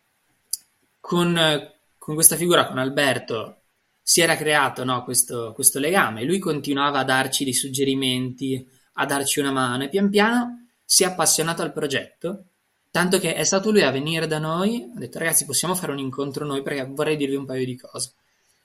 con, 1.01 1.73
con 2.01 2.15
questa 2.15 2.37
figura, 2.37 2.67
con 2.67 2.79
Alberto, 2.79 3.57
si 4.01 4.23
era 4.23 4.35
creato 4.35 4.85
no, 4.85 5.05
questo, 5.05 5.53
questo 5.53 5.79
legame. 5.79 6.25
Lui 6.25 6.39
continuava 6.39 7.01
a 7.01 7.05
darci 7.05 7.45
dei 7.45 7.53
suggerimenti, 7.53 8.67
a 8.95 9.05
darci 9.05 9.39
una 9.39 9.53
mano 9.53 9.85
e 9.85 9.91
pian 9.91 10.09
piano 10.09 10.69
si 10.83 11.03
è 11.03 11.07
appassionato 11.07 11.61
al 11.61 11.75
progetto, 11.75 12.47
tanto 12.91 13.19
che 13.19 13.35
è 13.35 13.45
stato 13.45 13.71
lui 13.71 13.83
a 13.83 13.91
venire 13.91 14.27
da 14.27 14.39
noi, 14.39 14.91
ha 14.95 14.99
detto 14.99 15.19
ragazzi 15.19 15.45
possiamo 15.45 15.75
fare 15.75 15.93
un 15.93 15.99
incontro 15.99 16.47
noi 16.47 16.63
perché 16.63 16.87
vorrei 16.87 17.19
dirvi 17.19 17.37
un 17.37 17.45
paio 17.45 17.67
di 17.67 17.77
cose. 17.77 18.15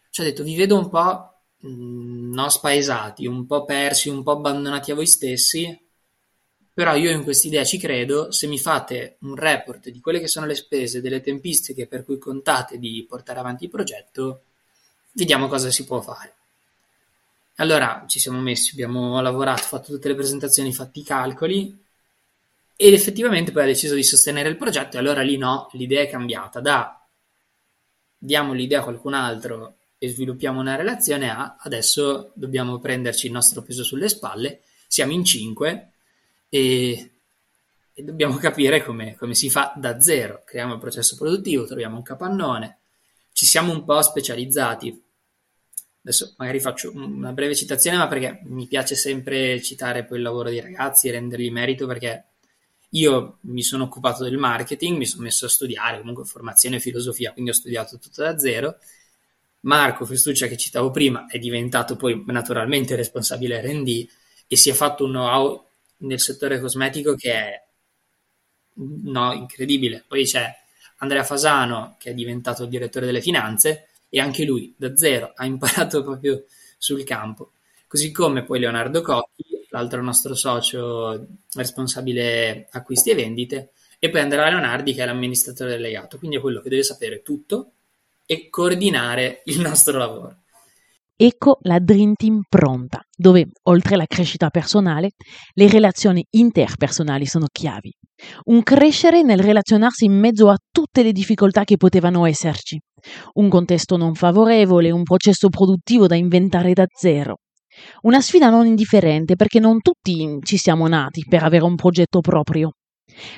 Ci 0.09 0.21
ha 0.21 0.23
detto 0.23 0.43
vi 0.43 0.55
vedo 0.55 0.77
un 0.77 0.87
po' 0.87 1.33
mh, 1.57 1.67
mm, 1.67 2.33
no, 2.33 2.49
spaesati, 2.49 3.27
un 3.27 3.45
po' 3.45 3.65
persi, 3.65 4.07
un 4.07 4.23
po' 4.23 4.31
abbandonati 4.31 4.91
a 4.91 4.95
voi 4.95 5.07
stessi, 5.07 5.84
però 6.75 6.93
io 6.93 7.09
in 7.09 7.23
questa 7.23 7.47
idea 7.47 7.63
ci 7.63 7.77
credo, 7.77 8.33
se 8.33 8.47
mi 8.47 8.59
fate 8.59 9.15
un 9.19 9.37
report 9.37 9.87
di 9.87 10.01
quelle 10.01 10.19
che 10.19 10.27
sono 10.27 10.45
le 10.45 10.55
spese, 10.55 10.99
delle 10.99 11.21
tempistiche 11.21 11.87
per 11.87 12.03
cui 12.03 12.17
contate 12.17 12.77
di 12.77 13.05
portare 13.07 13.39
avanti 13.39 13.63
il 13.63 13.69
progetto, 13.69 14.41
vediamo 15.13 15.47
cosa 15.47 15.71
si 15.71 15.85
può 15.85 16.01
fare. 16.01 16.33
Allora 17.55 18.03
ci 18.09 18.19
siamo 18.19 18.41
messi, 18.41 18.71
abbiamo 18.73 19.21
lavorato, 19.21 19.61
fatto 19.63 19.93
tutte 19.93 20.09
le 20.09 20.15
presentazioni, 20.15 20.73
fatti 20.73 20.99
i 20.99 21.03
calcoli 21.03 21.81
ed 22.75 22.93
effettivamente 22.93 23.53
poi 23.53 23.63
ha 23.63 23.67
deciso 23.67 23.95
di 23.95 24.03
sostenere 24.03 24.49
il 24.49 24.57
progetto 24.57 24.97
e 24.97 24.99
allora 24.99 25.21
lì 25.21 25.37
no, 25.37 25.69
l'idea 25.71 26.01
è 26.01 26.09
cambiata 26.09 26.59
da 26.59 27.01
diamo 28.17 28.51
l'idea 28.51 28.81
a 28.81 28.83
qualcun 28.83 29.13
altro 29.13 29.77
e 29.97 30.09
sviluppiamo 30.09 30.59
una 30.59 30.75
relazione 30.75 31.29
a 31.29 31.55
adesso 31.57 32.31
dobbiamo 32.33 32.79
prenderci 32.79 33.27
il 33.27 33.31
nostro 33.31 33.61
peso 33.61 33.85
sulle 33.85 34.09
spalle, 34.09 34.63
siamo 34.87 35.13
in 35.13 35.23
cinque 35.23 35.91
e, 36.55 37.11
e 37.93 38.03
dobbiamo 38.03 38.35
capire 38.37 38.83
come, 38.83 39.15
come 39.15 39.35
si 39.35 39.49
fa 39.49 39.73
da 39.75 39.99
zero, 39.99 40.43
creiamo 40.45 40.73
il 40.73 40.79
processo 40.79 41.15
produttivo, 41.15 41.65
troviamo 41.65 41.97
un 41.97 42.03
capannone, 42.03 42.79
ci 43.31 43.45
siamo 43.45 43.71
un 43.71 43.83
po' 43.83 44.01
specializzati 44.01 45.03
Adesso 46.05 46.35
magari 46.37 46.59
faccio 46.59 46.91
una 46.93 47.33
breve 47.33 47.55
citazione, 47.55 47.97
ma 47.97 48.07
perché 48.07 48.41
mi 48.43 48.67
piace 48.67 48.93
sempre 48.93 49.59
citare 49.59 50.05
poi 50.05 50.17
il 50.17 50.23
lavoro 50.23 50.49
dei 50.49 50.61
ragazzi 50.61 51.07
e 51.07 51.11
rendergli 51.11 51.49
merito, 51.49 51.87
perché 51.87 52.25
io 52.89 53.39
mi 53.41 53.63
sono 53.63 53.85
occupato 53.85 54.23
del 54.23 54.37
marketing, 54.37 54.97
mi 54.97 55.07
sono 55.07 55.23
messo 55.23 55.47
a 55.47 55.49
studiare 55.49 55.97
comunque 55.97 56.23
formazione 56.23 56.75
e 56.75 56.79
filosofia, 56.79 57.33
quindi 57.33 57.49
ho 57.49 57.55
studiato 57.55 57.97
tutto 57.97 58.21
da 58.21 58.37
zero. 58.37 58.77
Marco 59.61 60.05
Festuccia, 60.05 60.45
che 60.45 60.57
citavo 60.57 60.91
prima, 60.91 61.25
è 61.25 61.39
diventato 61.39 61.95
poi 61.95 62.23
naturalmente 62.27 62.95
responsabile 62.95 63.61
RD 63.61 64.07
e 64.45 64.55
si 64.55 64.69
è 64.69 64.73
fatto 64.73 65.05
un 65.05 65.09
know-how 65.09 65.64
nel 65.97 66.19
settore 66.19 66.59
cosmetico 66.59 67.15
che 67.15 67.31
è 67.31 67.65
no, 68.75 69.33
incredibile. 69.33 70.03
Poi 70.07 70.25
c'è 70.25 70.53
Andrea 70.97 71.23
Fasano, 71.23 71.95
che 71.99 72.11
è 72.11 72.13
diventato 72.13 72.63
il 72.63 72.69
direttore 72.69 73.05
delle 73.05 73.21
finanze, 73.21 73.89
e 74.09 74.19
anche 74.19 74.45
lui 74.45 74.73
da 74.77 74.95
zero 74.95 75.33
ha 75.35 75.45
imparato 75.45 76.03
proprio 76.03 76.45
sul 76.77 77.03
campo. 77.03 77.51
Così 77.87 78.11
come 78.11 78.43
poi 78.43 78.59
Leonardo 78.59 79.01
Cocchi, 79.01 79.43
l'altro 79.69 80.01
nostro 80.01 80.35
socio 80.35 81.27
responsabile 81.53 82.67
acquisti 82.71 83.11
e 83.11 83.15
vendite, 83.15 83.71
e 83.99 84.09
poi 84.09 84.21
Andrea 84.21 84.49
Leonardi 84.49 84.93
che 84.93 85.03
è 85.03 85.05
l'amministratore 85.05 85.71
delegato, 85.71 86.17
quindi 86.17 86.37
è 86.37 86.39
quello 86.39 86.61
che 86.61 86.69
deve 86.69 86.83
sapere 86.83 87.21
tutto 87.21 87.71
e 88.25 88.49
coordinare 88.49 89.41
il 89.45 89.59
nostro 89.59 89.97
lavoro. 89.97 90.41
Ecco 91.17 91.59
la 91.61 91.79
Dream 91.79 92.13
Team 92.15 92.41
pronta, 92.49 92.99
dove 93.15 93.47
oltre 93.69 93.95
alla 93.95 94.05
crescita 94.05 94.49
personale, 94.49 95.11
le 95.53 95.69
relazioni 95.69 96.25
interpersonali 96.31 97.25
sono 97.25 97.45
chiavi. 97.49 97.89
Un 98.45 98.61
crescere 98.63 99.21
nel 99.21 99.39
relazionarsi 99.39 100.03
in 100.03 100.19
mezzo 100.19 100.49
a 100.49 100.57
tutte 100.69 101.03
le 101.03 101.13
difficoltà 101.13 101.63
che 101.63 101.77
potevano 101.77 102.25
esserci. 102.25 102.77
Un 103.35 103.47
contesto 103.47 103.95
non 103.95 104.13
favorevole, 104.13 104.91
un 104.91 105.03
processo 105.03 105.47
produttivo 105.47 106.05
da 106.05 106.15
inventare 106.15 106.73
da 106.73 106.85
zero. 106.93 107.37
Una 108.01 108.19
sfida 108.19 108.49
non 108.49 108.65
indifferente 108.65 109.35
perché 109.37 109.61
non 109.61 109.79
tutti 109.79 110.37
ci 110.43 110.57
siamo 110.57 110.85
nati 110.87 111.23
per 111.29 111.43
avere 111.43 111.63
un 111.63 111.75
progetto 111.75 112.19
proprio. 112.19 112.71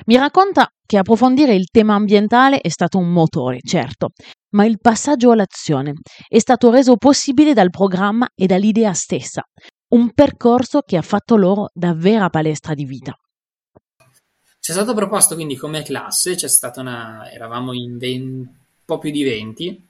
Mi 0.06 0.16
racconta 0.16 0.68
che 0.84 0.98
approfondire 0.98 1.54
il 1.54 1.68
tema 1.70 1.94
ambientale 1.94 2.58
è 2.58 2.70
stato 2.70 2.98
un 2.98 3.12
motore, 3.12 3.60
certo, 3.62 4.08
ma 4.50 4.64
il 4.64 4.78
passaggio 4.80 5.30
all'azione 5.30 5.94
è 6.26 6.38
stato 6.38 6.70
reso 6.70 6.96
possibile 6.96 7.52
dal 7.52 7.70
programma 7.70 8.28
e 8.34 8.46
dall'idea 8.46 8.92
stessa, 8.92 9.42
un 9.88 10.12
percorso 10.12 10.82
che 10.82 10.96
ha 10.96 11.02
fatto 11.02 11.36
loro 11.36 11.70
da 11.72 11.94
vera 11.94 12.30
palestra 12.30 12.74
di 12.74 12.84
vita. 12.84 13.18
Ci 14.60 14.70
è 14.70 14.74
stato 14.74 14.94
proposto 14.94 15.34
quindi 15.34 15.56
come 15.56 15.82
classe, 15.82 16.34
c'è 16.34 16.48
stata 16.48 16.80
una, 16.80 17.30
eravamo 17.30 17.72
in 17.72 17.96
20, 17.96 18.20
un 18.20 18.48
po' 18.84 18.98
più 18.98 19.10
di 19.10 19.22
20, 19.22 19.88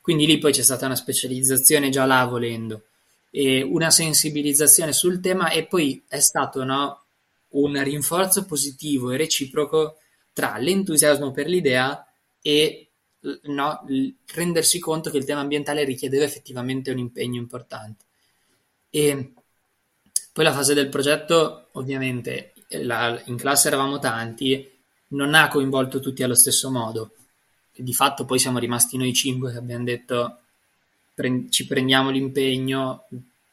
quindi 0.00 0.26
lì 0.26 0.38
poi 0.38 0.52
c'è 0.52 0.62
stata 0.62 0.86
una 0.86 0.96
specializzazione 0.96 1.88
già 1.88 2.04
là 2.04 2.24
volendo, 2.26 2.84
e 3.30 3.62
una 3.62 3.90
sensibilizzazione 3.90 4.92
sul 4.92 5.20
tema 5.20 5.50
e 5.50 5.66
poi 5.66 6.02
è 6.08 6.20
stato 6.20 6.64
no, 6.64 7.04
un 7.50 7.82
rinforzo 7.82 8.44
positivo 8.44 9.10
e 9.10 9.16
reciproco 9.16 9.96
tra 10.32 10.56
l'entusiasmo 10.58 11.30
per 11.30 11.46
l'idea 11.46 12.04
e 12.40 12.89
no, 13.42 13.84
rendersi 14.26 14.78
conto 14.78 15.10
che 15.10 15.18
il 15.18 15.24
tema 15.24 15.40
ambientale 15.40 15.84
richiedeva 15.84 16.24
effettivamente 16.24 16.90
un 16.90 16.98
impegno 16.98 17.38
importante. 17.38 18.04
E 18.90 19.32
poi 20.32 20.44
la 20.44 20.52
fase 20.52 20.74
del 20.74 20.88
progetto, 20.88 21.68
ovviamente, 21.72 22.52
la, 22.68 23.20
in 23.26 23.36
classe 23.36 23.68
eravamo 23.68 23.98
tanti, 23.98 24.68
non 25.08 25.34
ha 25.34 25.48
coinvolto 25.48 26.00
tutti 26.00 26.22
allo 26.22 26.34
stesso 26.34 26.70
modo. 26.70 27.14
Di 27.74 27.94
fatto 27.94 28.24
poi 28.24 28.38
siamo 28.38 28.58
rimasti 28.58 28.96
noi 28.96 29.12
cinque 29.12 29.52
che 29.52 29.58
abbiamo 29.58 29.84
detto 29.84 30.38
pre- 31.14 31.46
ci 31.50 31.66
prendiamo 31.66 32.10
l'impegno, 32.10 33.06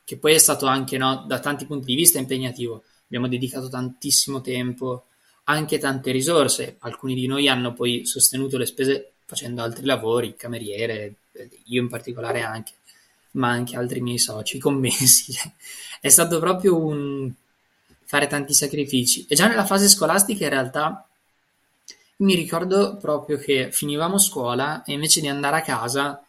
che 0.04 0.18
poi 0.18 0.34
è 0.34 0.38
stato 0.38 0.66
anche 0.66 0.98
no, 0.98 1.26
da 1.28 1.40
tanti 1.40 1.66
punti 1.66 1.88
di 1.88 1.96
vista 1.96 2.20
impegnativo. 2.20 2.84
Abbiamo 3.06 3.28
dedicato 3.28 3.70
tantissimo 3.70 4.42
tempo, 4.42 5.08
anche 5.46 5.78
tante 5.78 6.12
risorse. 6.12 6.78
Alcuni 6.80 7.16
di 7.16 7.28
noi 7.28 7.48
hanno 7.48 7.74
poi 7.74 8.06
sostenuto 8.06 8.58
le 8.58 8.66
spese 8.66 9.14
facendo 9.28 9.62
altri 9.62 9.86
lavori, 9.86 10.38
cameriere, 10.38 11.16
io 11.66 11.82
in 11.82 11.90
particolare 11.90 12.42
anche, 12.42 12.72
ma 13.32 13.50
anche 13.50 13.76
altri 13.76 14.00
miei 14.00 14.18
soci, 14.18 14.58
commessi. 14.58 15.36
è 16.00 16.08
stato 16.08 16.40
proprio 16.40 16.78
un 16.78 17.32
fare 18.06 18.28
tanti 18.28 18.54
sacrifici. 18.54 19.26
E 19.28 19.36
già 19.36 19.48
nella 19.48 19.66
fase 19.66 19.90
scolastica 19.90 20.46
in 20.46 20.50
realtà 20.50 21.06
mi 22.18 22.36
ricordo 22.36 22.96
proprio 22.96 23.38
che 23.38 23.70
finivamo 23.70 24.18
scuola 24.18 24.84
e 24.84 24.94
invece 24.94 25.20
di 25.20 25.28
andare 25.28 25.58
a 25.58 25.62
casa 25.62 26.24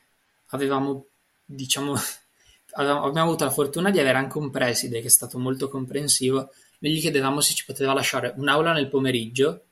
avevamo, 0.48 1.06
diciamo, 1.44 1.94
abbiamo 2.74 3.28
avuto 3.28 3.44
la 3.44 3.52
fortuna 3.52 3.90
di 3.92 4.00
avere 4.00 4.18
anche 4.18 4.38
un 4.38 4.50
preside 4.50 5.00
che 5.00 5.06
è 5.06 5.10
stato 5.10 5.38
molto 5.38 5.68
comprensivo. 5.68 6.50
Noi 6.80 6.92
gli 6.92 7.00
chiedevamo 7.00 7.40
se 7.40 7.54
ci 7.54 7.64
poteva 7.64 7.92
lasciare 7.92 8.34
un'aula 8.36 8.72
nel 8.72 8.88
pomeriggio 8.88 9.66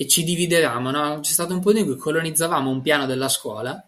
e 0.00 0.08
ci 0.08 0.24
dividevamo, 0.24 0.90
no? 0.90 1.20
C'è 1.20 1.30
stato 1.30 1.52
un 1.52 1.60
punto 1.60 1.78
in 1.78 1.84
cui 1.84 1.98
colonizzavamo 1.98 2.70
un 2.70 2.80
piano 2.80 3.04
della 3.04 3.28
scuola, 3.28 3.86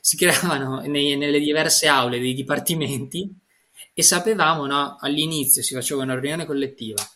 si 0.00 0.16
creavano 0.16 0.80
nei, 0.80 1.16
nelle 1.16 1.38
diverse 1.38 1.86
aule 1.86 2.18
dei 2.18 2.34
dipartimenti 2.34 3.32
e 3.94 4.02
sapevamo, 4.02 4.66
no? 4.66 4.96
All'inizio 4.98 5.62
si 5.62 5.72
faceva 5.74 6.02
una 6.02 6.18
riunione 6.18 6.44
collettiva, 6.44 7.08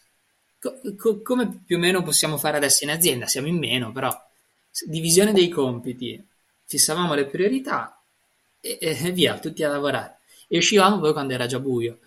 co- 0.61 0.79
co- 0.97 1.21
come 1.21 1.63
più 1.67 1.79
o 1.79 1.81
meno 1.81 2.05
possiamo 2.05 2.37
fare 2.37 2.59
adesso 2.59 2.85
in 2.85 2.91
azienda, 2.91 3.27
siamo 3.27 3.49
in 3.49 3.59
meno, 3.59 3.91
però 3.91 4.17
divisione 4.87 5.33
dei 5.33 5.49
compiti, 5.49 6.25
fissavamo 6.65 7.15
le 7.15 7.27
priorità 7.27 8.01
e, 8.61 8.79
e 8.81 9.11
via, 9.11 9.37
tutti 9.41 9.65
a 9.65 9.69
lavorare. 9.69 10.19
E 10.47 10.59
uscivamo 10.59 11.01
poi 11.01 11.13
quando 11.13 11.35
era 11.35 11.47
già 11.47 11.59
buio. 11.59 11.99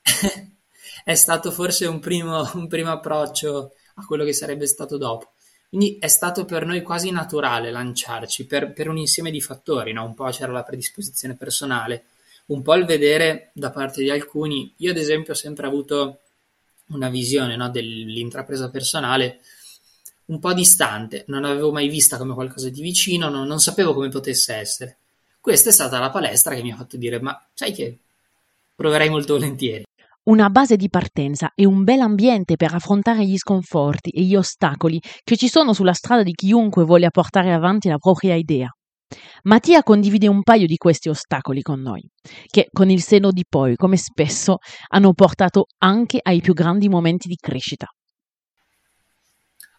È 1.04 1.14
stato 1.14 1.50
forse 1.50 1.84
un 1.84 2.00
primo, 2.00 2.50
un 2.54 2.68
primo 2.68 2.90
approccio 2.90 3.74
a 3.96 4.06
quello 4.06 4.24
che 4.24 4.32
sarebbe 4.32 4.66
stato 4.66 4.96
dopo 4.96 5.33
Quindi 5.74 5.98
è 5.98 6.06
stato 6.06 6.44
per 6.44 6.64
noi 6.64 6.82
quasi 6.82 7.10
naturale 7.10 7.72
lanciarci 7.72 8.46
per, 8.46 8.72
per 8.72 8.88
un 8.88 8.96
insieme 8.96 9.32
di 9.32 9.40
fattori, 9.40 9.92
no? 9.92 10.04
un 10.04 10.14
po' 10.14 10.26
c'era 10.26 10.52
la 10.52 10.62
predisposizione 10.62 11.34
personale, 11.34 12.04
un 12.46 12.62
po' 12.62 12.76
il 12.76 12.84
vedere 12.84 13.50
da 13.54 13.72
parte 13.72 14.00
di 14.00 14.08
alcuni. 14.08 14.72
Io 14.76 14.92
ad 14.92 14.98
esempio 14.98 15.32
ho 15.32 15.36
sempre 15.36 15.66
avuto 15.66 16.20
una 16.90 17.08
visione 17.08 17.56
no, 17.56 17.70
dell'intrapresa 17.70 18.70
personale 18.70 19.40
un 20.26 20.38
po' 20.38 20.52
distante, 20.52 21.24
non 21.26 21.42
l'avevo 21.42 21.72
mai 21.72 21.88
vista 21.88 22.18
come 22.18 22.34
qualcosa 22.34 22.68
di 22.68 22.80
vicino, 22.80 23.28
non, 23.28 23.44
non 23.44 23.58
sapevo 23.58 23.94
come 23.94 24.10
potesse 24.10 24.54
essere. 24.54 24.98
Questa 25.40 25.70
è 25.70 25.72
stata 25.72 25.98
la 25.98 26.10
palestra 26.10 26.54
che 26.54 26.62
mi 26.62 26.70
ha 26.70 26.76
fatto 26.76 26.96
dire, 26.96 27.20
ma 27.20 27.44
sai 27.52 27.72
che 27.72 27.98
proverei 28.76 29.08
molto 29.08 29.32
volentieri. 29.32 29.82
Una 30.24 30.48
base 30.48 30.76
di 30.76 30.88
partenza 30.88 31.52
e 31.54 31.66
un 31.66 31.84
bel 31.84 32.00
ambiente 32.00 32.56
per 32.56 32.72
affrontare 32.72 33.26
gli 33.26 33.36
sconforti 33.36 34.08
e 34.08 34.22
gli 34.22 34.34
ostacoli 34.34 34.98
che 35.22 35.36
ci 35.36 35.48
sono 35.48 35.74
sulla 35.74 35.92
strada 35.92 36.22
di 36.22 36.32
chiunque 36.32 36.84
voglia 36.84 37.10
portare 37.10 37.52
avanti 37.52 37.88
la 37.88 37.98
propria 37.98 38.34
idea. 38.34 38.74
Mattia 39.42 39.82
condivide 39.82 40.26
un 40.26 40.42
paio 40.42 40.66
di 40.66 40.78
questi 40.78 41.10
ostacoli 41.10 41.60
con 41.60 41.82
noi, 41.82 42.08
che 42.46 42.68
con 42.72 42.88
il 42.88 43.02
seno 43.02 43.32
di 43.32 43.44
poi, 43.46 43.76
come 43.76 43.98
spesso, 43.98 44.56
hanno 44.88 45.12
portato 45.12 45.66
anche 45.82 46.20
ai 46.22 46.40
più 46.40 46.54
grandi 46.54 46.88
momenti 46.88 47.28
di 47.28 47.36
crescita. 47.36 47.86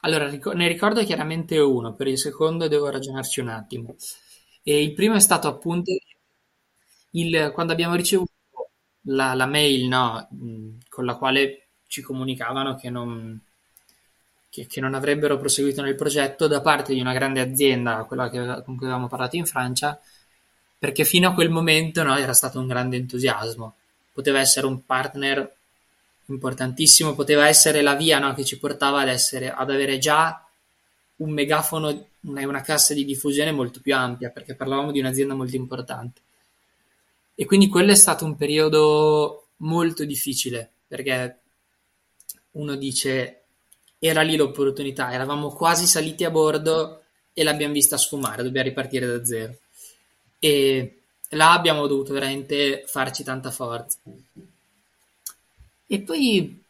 Allora, 0.01 0.29
ne 0.29 0.67
ricordo 0.67 1.03
chiaramente 1.03 1.57
uno, 1.57 1.95
per 1.95 2.05
il 2.05 2.19
secondo 2.19 2.67
devo 2.67 2.87
ragionarci 2.89 3.39
un 3.39 3.47
attimo. 3.47 3.95
E 4.61 4.83
il 4.83 4.93
primo 4.93 5.15
è 5.15 5.19
stato 5.19 5.47
appunto 5.47 5.91
il, 7.13 7.51
quando 7.51 7.73
abbiamo 7.73 7.95
ricevuto 7.95 8.34
la, 9.05 9.33
la 9.33 9.45
mail 9.45 9.87
no, 9.87 10.27
con 10.89 11.05
la 11.05 11.15
quale 11.15 11.67
ci 11.87 12.01
comunicavano 12.01 12.75
che 12.75 12.89
non, 12.89 13.39
che, 14.49 14.67
che, 14.67 14.81
non 14.81 14.93
avrebbero 14.93 15.37
proseguito 15.37 15.81
nel 15.81 15.95
progetto 15.95 16.47
da 16.47 16.61
parte 16.61 16.93
di 16.93 16.99
una 16.99 17.13
grande 17.13 17.41
azienda, 17.41 18.03
quella 18.03 18.29
che, 18.29 18.63
con 18.63 18.75
cui 18.75 18.85
avevamo 18.85 19.07
parlato 19.07 19.35
in 19.35 19.45
Francia, 19.45 19.99
perché 20.77 21.05
fino 21.05 21.29
a 21.29 21.33
quel 21.33 21.49
momento 21.49 22.03
no, 22.03 22.15
era 22.17 22.33
stato 22.33 22.59
un 22.59 22.67
grande 22.67 22.97
entusiasmo. 22.97 23.75
Poteva 24.13 24.39
essere 24.39 24.65
un 24.65 24.85
partner 24.85 25.53
importantissimo, 26.27 27.15
poteva 27.15 27.47
essere 27.47 27.81
la 27.81 27.95
via 27.95 28.19
no, 28.19 28.33
che 28.33 28.45
ci 28.45 28.57
portava 28.57 29.01
ad, 29.01 29.09
essere, 29.09 29.51
ad 29.51 29.69
avere 29.69 29.97
già 29.97 30.41
un 31.17 31.31
megafono 31.31 31.89
e 31.89 32.45
una 32.45 32.61
cassa 32.61 32.93
di 32.93 33.05
diffusione 33.05 33.51
molto 33.51 33.79
più 33.81 33.95
ampia, 33.95 34.29
perché 34.29 34.55
parlavamo 34.55 34.91
di 34.91 34.99
un'azienda 34.99 35.33
molto 35.33 35.55
importante. 35.55 36.21
E 37.35 37.45
quindi 37.45 37.67
quello 37.67 37.91
è 37.91 37.95
stato 37.95 38.25
un 38.25 38.35
periodo 38.35 39.49
molto 39.57 40.05
difficile, 40.05 40.71
perché 40.87 41.39
uno 42.51 42.75
dice 42.75 43.41
era 43.99 44.21
lì 44.21 44.35
l'opportunità, 44.35 45.11
eravamo 45.11 45.51
quasi 45.51 45.87
saliti 45.87 46.23
a 46.23 46.31
bordo 46.31 47.01
e 47.33 47.43
l'abbiamo 47.43 47.73
vista 47.73 47.97
sfumare, 47.97 48.43
dobbiamo 48.43 48.67
ripartire 48.67 49.05
da 49.05 49.25
zero. 49.25 49.57
E 50.39 51.01
là 51.29 51.53
abbiamo 51.53 51.87
dovuto 51.87 52.13
veramente 52.13 52.83
farci 52.85 53.23
tanta 53.23 53.51
forza. 53.51 53.97
E 55.87 56.01
poi 56.01 56.63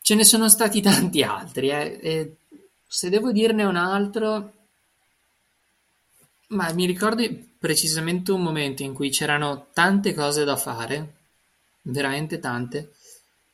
ce 0.00 0.14
ne 0.14 0.24
sono 0.24 0.48
stati 0.48 0.80
tanti 0.82 1.22
altri. 1.22 1.70
Eh. 1.70 2.36
Se 2.86 3.10
devo 3.10 3.32
dirne 3.32 3.64
un 3.64 3.76
altro, 3.76 4.52
ma 6.48 6.72
mi 6.72 6.86
ricordo 6.86 7.26
precisamente 7.58 8.32
un 8.32 8.42
momento 8.42 8.82
in 8.82 8.94
cui 8.94 9.10
c'erano 9.10 9.68
tante 9.72 10.14
cose 10.14 10.44
da 10.44 10.56
fare, 10.56 11.14
veramente 11.82 12.38
tante, 12.38 12.92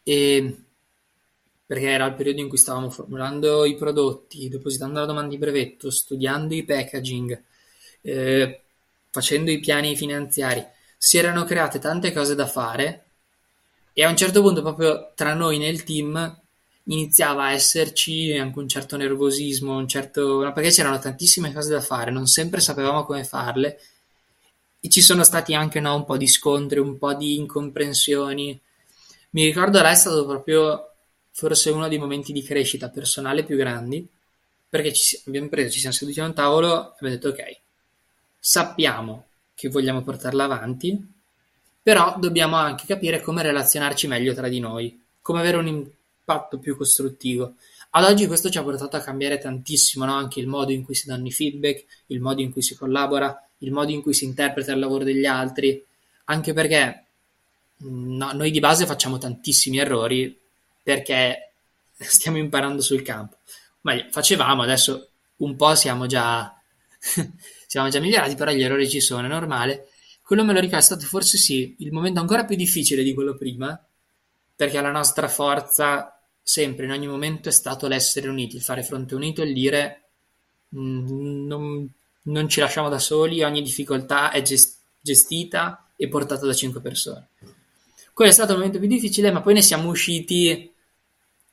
e 0.03 0.59
perché 1.67 1.89
era 1.89 2.07
il 2.07 2.15
periodo 2.15 2.41
in 2.41 2.49
cui 2.49 2.59
stavamo 2.59 2.91
formulando 2.91 3.65
i 3.65 3.75
prodotti, 3.75 4.49
depositando 4.49 5.01
la 5.01 5.07
domanda 5.07 5.31
di 5.31 5.39
brevetto, 5.39 5.91
studiando 5.91 6.55
i 6.55 6.65
packaging, 6.65 7.43
eh, 8.03 8.61
facendo 9.11 9.51
i 9.51 9.61
piani 9.61 9.97
finanziari. 9.97 10.65
Si 10.97 11.17
erano 11.17 11.45
create 11.45 11.79
tante 11.79 12.13
cose 12.13 12.35
da 12.35 12.47
fare 12.47 13.05
e 13.93 14.05
a 14.05 14.09
un 14.09 14.17
certo 14.17 14.43
punto, 14.43 14.61
proprio 14.61 15.13
tra 15.15 15.35
noi 15.35 15.59
nel 15.59 15.85
team, 15.85 16.43
iniziava 16.85 17.45
a 17.45 17.53
esserci 17.53 18.33
anche 18.37 18.59
un 18.59 18.69
certo 18.69 18.97
nervosismo, 18.97 19.77
un 19.77 19.89
certo... 19.89 20.51
perché 20.55 20.71
c'erano 20.71 20.99
tantissime 20.99 21.53
cose 21.53 21.71
da 21.71 21.81
fare, 21.81 22.11
non 22.11 22.27
sempre 22.27 22.61
sapevamo 22.61 23.05
come 23.05 23.25
farle 23.25 23.79
e 24.85 24.91
ci 24.91 25.01
sono 25.01 25.25
stati 25.25 25.55
anche 25.55 25.81
no, 25.81 25.95
un 25.95 26.05
po' 26.05 26.19
di 26.19 26.29
scontri, 26.29 26.79
un 26.79 26.99
po' 26.99 27.15
di 27.15 27.37
incomprensioni. 27.37 28.61
Mi 29.31 29.45
ricordo 29.47 29.81
là 29.81 29.91
è 29.91 29.95
stato 29.95 30.27
proprio 30.27 30.91
forse 31.31 31.71
uno 31.71 31.89
dei 31.89 31.97
momenti 31.97 32.33
di 32.33 32.43
crescita 32.43 32.91
personale 32.91 33.45
più 33.45 33.57
grandi, 33.57 34.07
perché 34.69 34.93
ci 34.93 35.19
abbiamo 35.27 35.49
preso, 35.49 35.71
ci 35.71 35.79
siamo 35.79 35.95
seduti 35.95 36.21
a 36.21 36.27
un 36.27 36.35
tavolo 36.35 36.69
e 36.69 36.97
abbiamo 36.97 37.15
detto 37.15 37.29
ok, 37.29 37.61
sappiamo 38.39 39.25
che 39.55 39.71
vogliamo 39.71 40.03
portarla 40.03 40.45
avanti, 40.45 41.03
però 41.83 42.17
dobbiamo 42.19 42.57
anche 42.57 42.85
capire 42.87 43.23
come 43.23 43.41
relazionarci 43.43 44.07
meglio 44.07 44.35
tra 44.35 44.49
di 44.49 44.61
noi, 44.61 45.03
come 45.23 45.41
avere 45.41 45.57
un 45.57 45.67
impatto 46.25 46.59
più 46.59 46.77
costruttivo. 46.77 47.55
Ad 47.91 48.05
oggi 48.05 48.27
questo 48.27 48.51
ci 48.51 48.59
ha 48.59 48.63
portato 48.63 48.97
a 48.97 49.01
cambiare 49.01 49.39
tantissimo, 49.39 50.05
no? 50.05 50.15
anche 50.15 50.41
il 50.41 50.49
modo 50.49 50.73
in 50.73 50.83
cui 50.83 50.95
si 50.95 51.07
danno 51.07 51.27
i 51.27 51.33
feedback, 51.33 51.85
il 52.07 52.21
modo 52.21 52.41
in 52.41 52.51
cui 52.51 52.63
si 52.63 52.75
collabora, 52.75 53.47
il 53.59 53.71
modo 53.71 53.93
in 53.93 54.03
cui 54.03 54.15
si 54.15 54.25
interpreta 54.25 54.73
il 54.73 54.81
lavoro 54.81 55.05
degli 55.05 55.27
altri, 55.27 55.85
anche 56.25 56.53
perché 56.53 57.05
mm, 57.85 58.17
no, 58.17 58.33
noi 58.33 58.51
di 58.51 58.59
base 58.59 58.87
facciamo 58.87 59.19
tantissimi 59.19 59.79
errori 59.79 60.37
perché 60.83 61.53
stiamo 61.95 62.39
imparando 62.39 62.83
sul 62.83 63.03
campo. 63.03 63.37
Ma 63.83 63.95
facevamo, 64.11 64.63
adesso 64.63 65.11
un 65.37 65.55
po' 65.55 65.75
siamo 65.75 66.07
già, 66.07 66.53
siamo 67.67 67.89
già 67.91 68.01
migliorati, 68.01 68.35
però 68.35 68.51
gli 68.51 68.63
errori 68.63 68.89
ci 68.89 69.01
sono, 69.01 69.27
è 69.27 69.29
normale. 69.29 69.91
Quello 70.23 70.43
me 70.43 70.55
lo 70.55 70.59
ricordo, 70.59 70.81
è 70.81 70.87
stato 70.87 71.05
forse 71.05 71.37
sì, 71.37 71.77
il 71.79 71.93
momento 71.93 72.19
ancora 72.19 72.45
più 72.45 72.57
difficile 72.57 73.03
di 73.03 73.13
quello 73.13 73.37
prima, 73.37 73.79
perché 74.57 74.81
la 74.81 74.91
nostra 74.91 75.29
forza 75.29 76.14
sempre, 76.45 76.85
in 76.85 76.93
ogni 76.93 77.07
momento, 77.07 77.49
è 77.49 77.53
stato 77.53 77.89
l'essere 77.89 78.29
uniti, 78.29 78.57
il 78.57 78.63
fare 78.63 78.83
fronte 78.83 79.15
unito, 79.15 79.43
il 79.43 79.55
dire 79.55 80.03
mm, 80.77 81.47
non, 81.47 81.89
non 82.23 82.49
ci 82.49 82.61
lasciamo 82.61 82.91
da 82.91 82.99
soli, 82.99 83.43
ogni 83.43 83.63
difficoltà 83.63 84.31
è 84.31 84.43
gestita 85.01 85.89
e 85.97 86.09
portata 86.09 86.47
da 86.47 86.53
cinque 86.53 86.81
persone. 86.81 87.29
Quello 88.13 88.31
è 88.31 88.35
stato 88.35 88.53
il 88.53 88.59
momento 88.59 88.79
più 88.79 88.89
difficile, 88.89 89.33
ma 89.33 89.41
poi 89.41 89.55
ne 89.55 89.63
siamo 89.63 89.89
usciti, 89.89 90.71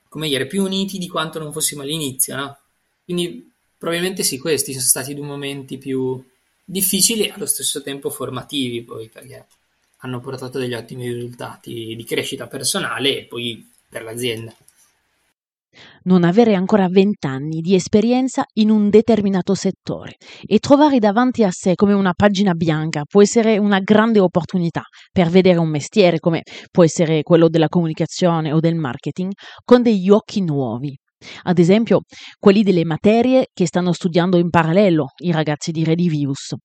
come 0.09 0.27
dire, 0.27 0.45
più 0.45 0.63
uniti 0.63 0.97
di 0.97 1.07
quanto 1.07 1.39
non 1.39 1.53
fossimo 1.53 1.81
all'inizio, 1.81 2.35
no? 2.35 2.57
Quindi 3.03 3.51
probabilmente 3.77 4.21
sì, 4.23 4.37
questi 4.37 4.73
sono 4.73 4.83
stati 4.83 5.15
due 5.15 5.25
momenti 5.25 5.77
più, 5.79 6.23
difficili 6.71 7.25
e 7.25 7.31
allo 7.31 7.45
stesso 7.45 7.81
tempo 7.81 8.09
formativi 8.09 8.81
poi 8.83 9.09
perché 9.09 9.45
hanno 9.97 10.19
portato 10.19 10.57
degli 10.57 10.73
ottimi 10.73 11.11
risultati 11.11 11.95
di 11.95 12.03
crescita 12.05 12.47
personale 12.47 13.19
e 13.19 13.23
poi 13.23 13.69
per 13.87 14.03
l'azienda. 14.03 14.55
Non 16.03 16.23
avere 16.23 16.55
ancora 16.55 16.87
vent'anni 16.87 17.61
di 17.61 17.75
esperienza 17.75 18.43
in 18.53 18.69
un 18.69 18.89
determinato 18.89 19.53
settore 19.53 20.15
e 20.45 20.59
trovare 20.59 20.99
davanti 20.99 21.43
a 21.43 21.49
sé 21.51 21.75
come 21.75 21.93
una 21.93 22.13
pagina 22.13 22.53
bianca 22.53 23.03
può 23.05 23.21
essere 23.21 23.57
una 23.57 23.79
grande 23.79 24.19
opportunità 24.19 24.81
per 25.11 25.29
vedere 25.29 25.59
un 25.59 25.69
mestiere 25.69 26.19
come 26.19 26.41
può 26.69 26.83
essere 26.83 27.23
quello 27.23 27.49
della 27.49 27.69
comunicazione 27.69 28.51
o 28.51 28.59
del 28.59 28.75
marketing 28.75 29.31
con 29.63 29.81
degli 29.81 30.09
occhi 30.09 30.41
nuovi. 30.41 30.97
Ad 31.43 31.59
esempio, 31.59 32.01
quelli 32.39 32.63
delle 32.63 32.83
materie 32.83 33.47
che 33.53 33.67
stanno 33.67 33.93
studiando 33.93 34.37
in 34.37 34.49
parallelo 34.49 35.07
i 35.23 35.31
ragazzi 35.31 35.71
di 35.71 35.83
Redivius. 35.83 36.55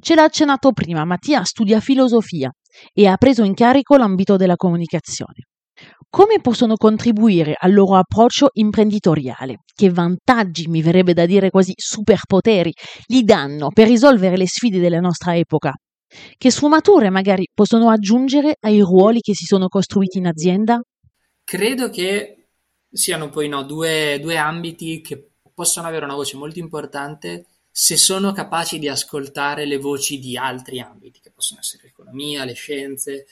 Ce 0.00 0.14
l'ha 0.14 0.24
accennato 0.24 0.72
prima, 0.72 1.04
Mattia 1.04 1.42
studia 1.44 1.80
filosofia 1.80 2.50
e 2.92 3.06
ha 3.06 3.16
preso 3.16 3.44
in 3.44 3.54
carico 3.54 3.96
l'ambito 3.96 4.36
della 4.36 4.56
comunicazione. 4.56 5.44
Come 6.14 6.40
possono 6.40 6.76
contribuire 6.76 7.56
al 7.58 7.74
loro 7.74 7.96
approccio 7.96 8.50
imprenditoriale? 8.52 9.64
Che 9.74 9.90
vantaggi, 9.90 10.68
mi 10.68 10.80
verrebbe 10.80 11.12
da 11.12 11.26
dire 11.26 11.50
quasi 11.50 11.72
superpoteri, 11.74 12.72
gli 13.04 13.22
danno 13.22 13.70
per 13.70 13.88
risolvere 13.88 14.36
le 14.36 14.46
sfide 14.46 14.78
della 14.78 15.00
nostra 15.00 15.36
epoca? 15.36 15.72
Che 16.38 16.50
sfumature 16.52 17.10
magari 17.10 17.48
possono 17.52 17.90
aggiungere 17.90 18.54
ai 18.60 18.78
ruoli 18.78 19.18
che 19.18 19.34
si 19.34 19.44
sono 19.44 19.66
costruiti 19.66 20.18
in 20.18 20.28
azienda? 20.28 20.80
Credo 21.42 21.90
che 21.90 22.46
siano 22.88 23.28
poi 23.28 23.48
no, 23.48 23.64
due, 23.64 24.20
due 24.22 24.36
ambiti 24.36 25.00
che 25.00 25.30
possono 25.52 25.88
avere 25.88 26.04
una 26.04 26.14
voce 26.14 26.36
molto 26.36 26.60
importante 26.60 27.46
se 27.72 27.96
sono 27.96 28.30
capaci 28.30 28.78
di 28.78 28.86
ascoltare 28.86 29.66
le 29.66 29.78
voci 29.78 30.20
di 30.20 30.36
altri 30.36 30.78
ambiti, 30.78 31.18
che 31.18 31.32
possono 31.32 31.58
essere 31.58 31.82
l'economia, 31.86 32.44
le 32.44 32.54
scienze. 32.54 33.26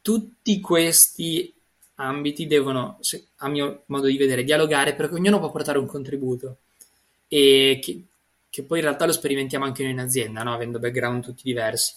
Tutti 0.00 0.60
questi 0.60 1.52
ambiti 1.96 2.46
devono, 2.46 2.98
a 3.36 3.48
mio 3.48 3.82
modo 3.86 4.06
di 4.06 4.16
vedere, 4.16 4.44
dialogare 4.44 4.94
perché 4.94 5.14
ognuno 5.14 5.38
può 5.38 5.50
portare 5.50 5.78
un 5.78 5.86
contributo 5.86 6.58
e 7.28 7.78
che, 7.82 8.02
che 8.50 8.62
poi 8.62 8.78
in 8.78 8.84
realtà 8.84 9.06
lo 9.06 9.12
sperimentiamo 9.12 9.64
anche 9.64 9.82
noi 9.82 9.92
in 9.92 10.00
azienda, 10.00 10.42
no? 10.42 10.54
avendo 10.54 10.78
background 10.78 11.22
tutti 11.22 11.42
diversi. 11.44 11.94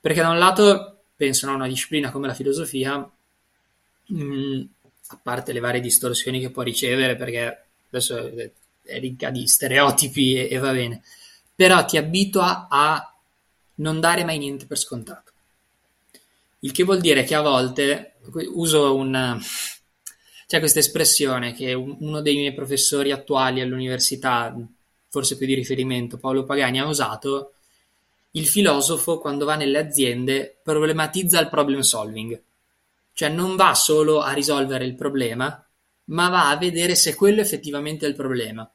Perché 0.00 0.20
da 0.20 0.30
un 0.30 0.38
lato 0.38 1.02
penso 1.16 1.48
a 1.48 1.54
una 1.54 1.68
disciplina 1.68 2.10
come 2.10 2.26
la 2.26 2.34
filosofia 2.34 2.98
mh, 4.06 4.22
mm, 4.22 4.62
a 5.08 5.20
parte 5.22 5.52
le 5.52 5.60
varie 5.60 5.80
distorsioni 5.80 6.40
che 6.40 6.50
può 6.50 6.62
ricevere, 6.62 7.16
perché 7.16 7.64
adesso 7.88 8.16
è 8.16 8.50
è 8.88 8.98
ricca 8.98 9.30
di 9.30 9.46
stereotipi 9.46 10.34
e, 10.34 10.48
e 10.50 10.58
va 10.58 10.72
bene, 10.72 11.02
però 11.54 11.84
ti 11.84 11.98
abitua 11.98 12.66
a 12.68 13.14
non 13.76 14.00
dare 14.00 14.24
mai 14.24 14.38
niente 14.38 14.66
per 14.66 14.78
scontato. 14.78 15.32
Il 16.60 16.72
che 16.72 16.82
vuol 16.82 17.00
dire 17.00 17.22
che 17.22 17.34
a 17.34 17.42
volte 17.42 18.14
uso 18.32 18.94
un 18.94 19.40
c'è 20.48 20.60
questa 20.60 20.78
espressione 20.78 21.52
che 21.52 21.74
uno 21.74 22.22
dei 22.22 22.36
miei 22.36 22.54
professori 22.54 23.12
attuali 23.12 23.60
all'università, 23.60 24.56
forse 25.10 25.36
più 25.36 25.46
di 25.46 25.52
riferimento, 25.52 26.16
Paolo 26.16 26.44
Pagani, 26.44 26.80
ha 26.80 26.86
usato. 26.86 27.52
Il 28.30 28.46
filosofo, 28.46 29.18
quando 29.18 29.44
va 29.44 29.56
nelle 29.56 29.76
aziende, 29.76 30.58
problematizza 30.62 31.38
il 31.38 31.50
problem 31.50 31.80
solving. 31.80 32.42
Cioè 33.12 33.28
non 33.28 33.56
va 33.56 33.74
solo 33.74 34.22
a 34.22 34.32
risolvere 34.32 34.86
il 34.86 34.94
problema, 34.94 35.62
ma 36.04 36.28
va 36.30 36.48
a 36.48 36.56
vedere 36.56 36.94
se 36.94 37.14
quello 37.14 37.42
effettivamente 37.42 38.06
è 38.06 38.08
il 38.08 38.14
problema. 38.14 38.70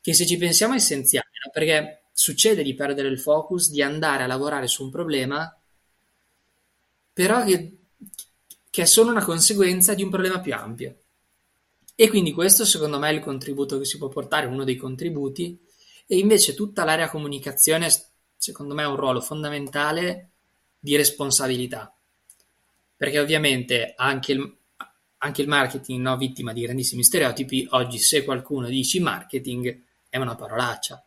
Che 0.00 0.14
se 0.14 0.24
ci 0.24 0.38
pensiamo 0.38 0.72
è 0.72 0.76
essenziale, 0.76 1.28
perché 1.52 2.04
succede 2.14 2.62
di 2.62 2.74
perdere 2.74 3.08
il 3.08 3.20
focus, 3.20 3.68
di 3.68 3.82
andare 3.82 4.22
a 4.22 4.26
lavorare 4.26 4.68
su 4.68 4.84
un 4.84 4.90
problema, 4.90 5.54
però 7.12 7.44
che, 7.44 7.76
che 8.70 8.82
è 8.82 8.86
solo 8.86 9.10
una 9.10 9.24
conseguenza 9.24 9.94
di 9.94 10.02
un 10.02 10.10
problema 10.10 10.40
più 10.40 10.54
ampio. 10.54 10.96
E 11.94 12.08
quindi 12.08 12.32
questo 12.32 12.64
secondo 12.64 12.98
me 12.98 13.10
è 13.10 13.12
il 13.12 13.20
contributo 13.20 13.78
che 13.78 13.84
si 13.84 13.98
può 13.98 14.08
portare, 14.08 14.46
uno 14.46 14.64
dei 14.64 14.76
contributi, 14.76 15.58
e 16.06 16.16
invece 16.16 16.54
tutta 16.54 16.84
l'area 16.84 17.10
comunicazione 17.10 17.88
secondo 18.36 18.74
me 18.74 18.84
ha 18.84 18.88
un 18.88 18.96
ruolo 18.96 19.20
fondamentale 19.20 20.30
di 20.78 20.96
responsabilità, 20.96 21.94
perché 22.96 23.20
ovviamente 23.20 23.92
anche 23.96 24.32
il, 24.32 24.56
anche 25.18 25.42
il 25.42 25.48
marketing, 25.48 26.00
no, 26.00 26.16
vittima 26.16 26.54
di 26.54 26.62
grandissimi 26.62 27.04
stereotipi, 27.04 27.66
oggi 27.72 27.98
se 27.98 28.24
qualcuno 28.24 28.68
dice 28.68 28.98
marketing 28.98 29.82
è 30.08 30.16
una 30.16 30.36
parolaccia, 30.36 31.04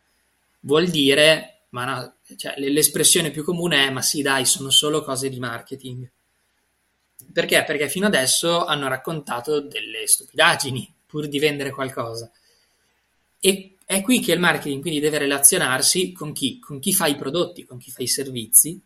vuol 0.60 0.86
dire, 0.86 1.64
ma 1.70 1.84
no, 1.84 2.14
cioè, 2.36 2.54
l'espressione 2.56 3.30
più 3.30 3.42
comune 3.42 3.86
è 3.86 3.90
ma 3.90 4.00
sì 4.00 4.22
dai, 4.22 4.46
sono 4.46 4.70
solo 4.70 5.02
cose 5.02 5.28
di 5.28 5.40
marketing. 5.40 6.08
Perché? 7.34 7.64
Perché 7.64 7.88
fino 7.88 8.06
adesso 8.06 8.64
hanno 8.64 8.86
raccontato 8.86 9.60
delle 9.60 10.06
stupidaggini 10.06 10.94
pur 11.04 11.26
di 11.26 11.40
vendere 11.40 11.72
qualcosa. 11.72 12.30
E 13.40 13.74
è 13.84 14.02
qui 14.02 14.20
che 14.20 14.32
il 14.32 14.38
marketing 14.38 14.80
quindi 14.80 15.00
deve 15.00 15.18
relazionarsi 15.18 16.12
con 16.12 16.32
chi? 16.32 16.60
Con 16.60 16.78
chi 16.78 16.94
fa 16.94 17.06
i 17.08 17.16
prodotti, 17.16 17.64
con 17.64 17.78
chi 17.78 17.90
fa 17.90 18.04
i 18.04 18.06
servizi, 18.06 18.80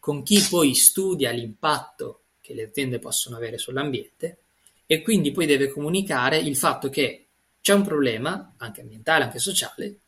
con 0.00 0.24
chi 0.24 0.44
poi 0.50 0.74
studia 0.74 1.30
l'impatto 1.30 2.22
che 2.40 2.54
le 2.54 2.64
aziende 2.64 2.98
possono 2.98 3.36
avere 3.36 3.56
sull'ambiente 3.56 4.38
e 4.84 5.02
quindi 5.02 5.30
poi 5.30 5.46
deve 5.46 5.68
comunicare 5.68 6.38
il 6.38 6.56
fatto 6.56 6.88
che 6.88 7.26
c'è 7.60 7.72
un 7.72 7.82
problema, 7.82 8.54
anche 8.56 8.80
ambientale, 8.80 9.24
anche 9.24 9.38
sociale, 9.38 9.98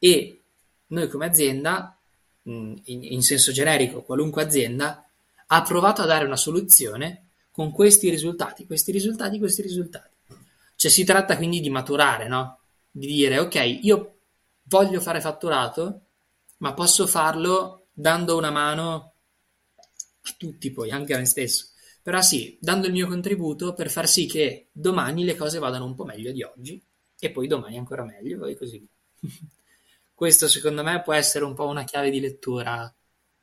e 0.00 0.40
noi 0.88 1.08
come 1.08 1.26
azienda, 1.26 1.96
in, 2.42 2.80
in 2.84 3.22
senso 3.22 3.52
generico, 3.52 4.02
qualunque 4.02 4.42
azienda, 4.42 5.08
ha 5.54 5.62
provato 5.62 6.02
a 6.02 6.06
dare 6.06 6.24
una 6.24 6.36
soluzione 6.36 7.28
con 7.52 7.70
questi 7.70 8.10
risultati, 8.10 8.66
questi 8.66 8.90
risultati, 8.90 9.38
questi 9.38 9.62
risultati. 9.62 10.10
Cioè 10.74 10.90
si 10.90 11.04
tratta 11.04 11.36
quindi 11.36 11.60
di 11.60 11.70
maturare, 11.70 12.26
no? 12.26 12.58
Di 12.90 13.06
dire, 13.06 13.38
ok, 13.38 13.78
io 13.82 14.16
voglio 14.64 15.00
fare 15.00 15.20
fatturato, 15.20 16.00
ma 16.58 16.74
posso 16.74 17.06
farlo 17.06 17.86
dando 17.92 18.36
una 18.36 18.50
mano 18.50 19.12
a 20.22 20.34
tutti 20.36 20.72
poi, 20.72 20.90
anche 20.90 21.14
a 21.14 21.18
me 21.18 21.24
stesso. 21.24 21.68
Però 22.02 22.20
sì, 22.20 22.58
dando 22.60 22.88
il 22.88 22.92
mio 22.92 23.06
contributo 23.06 23.72
per 23.74 23.90
far 23.90 24.08
sì 24.08 24.26
che 24.26 24.68
domani 24.72 25.24
le 25.24 25.36
cose 25.36 25.60
vadano 25.60 25.84
un 25.84 25.94
po' 25.94 26.04
meglio 26.04 26.32
di 26.32 26.42
oggi 26.42 26.82
e 27.18 27.30
poi 27.30 27.46
domani 27.46 27.78
ancora 27.78 28.04
meglio 28.04 28.44
e 28.46 28.56
così 28.56 28.78
via. 28.78 29.30
Questo 30.12 30.48
secondo 30.48 30.82
me 30.82 31.00
può 31.02 31.12
essere 31.12 31.44
un 31.44 31.54
po' 31.54 31.66
una 31.66 31.84
chiave 31.84 32.10
di 32.10 32.20
lettura 32.20 32.92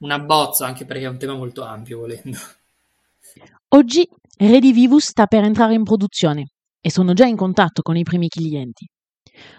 un 0.02 0.12
abbozzo, 0.12 0.64
anche 0.64 0.86
perché 0.86 1.06
è 1.06 1.10
un 1.10 1.18
tema 1.18 1.34
molto 1.34 1.64
ampio 1.64 2.00
volendo. 2.00 2.38
Oggi 3.70 4.08
Redivivus 4.38 5.06
sta 5.06 5.26
per 5.26 5.44
entrare 5.44 5.74
in 5.74 5.84
produzione 5.84 6.50
e 6.82 6.92
sono 6.92 7.14
già 7.14 7.26
in 7.26 7.36
contatto 7.36 7.82
con 7.82 7.96
i 7.96 8.04
primi 8.04 8.28
clienti. 8.28 8.86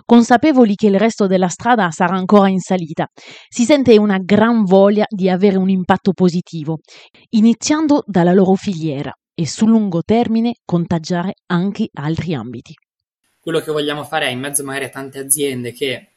Consapevoli 0.05 0.75
che 0.75 0.89
il 0.89 0.99
resto 0.99 1.27
della 1.27 1.49
strada 1.49 1.91
sarà 1.91 2.15
ancora 2.15 2.49
in 2.49 2.59
salita, 2.59 3.07
si 3.49 3.65
sente 3.65 3.97
una 3.97 4.19
gran 4.19 4.65
voglia 4.65 5.05
di 5.09 5.31
avere 5.31 5.57
un 5.57 5.71
impatto 5.71 6.13
positivo, 6.13 6.81
iniziando 7.31 8.03
dalla 8.07 8.33
loro 8.33 8.55
filiera 8.55 9.13
e 9.35 9.47
sul 9.47 9.71
lungo 9.71 10.03
termine 10.03 10.57
contagiare 10.65 11.35
anche 11.47 11.89
altri 11.95 12.35
ambiti. 12.35 12.75
Quello 13.41 13.61
che 13.61 13.73
vogliamo 13.73 14.05
fare 14.05 14.27
è 14.27 14.31
in 14.31 14.41
mezzo 14.41 14.63
magari 14.63 14.85
a 14.85 14.91
tante 14.91 15.19
aziende 15.19 15.73
che 15.73 16.09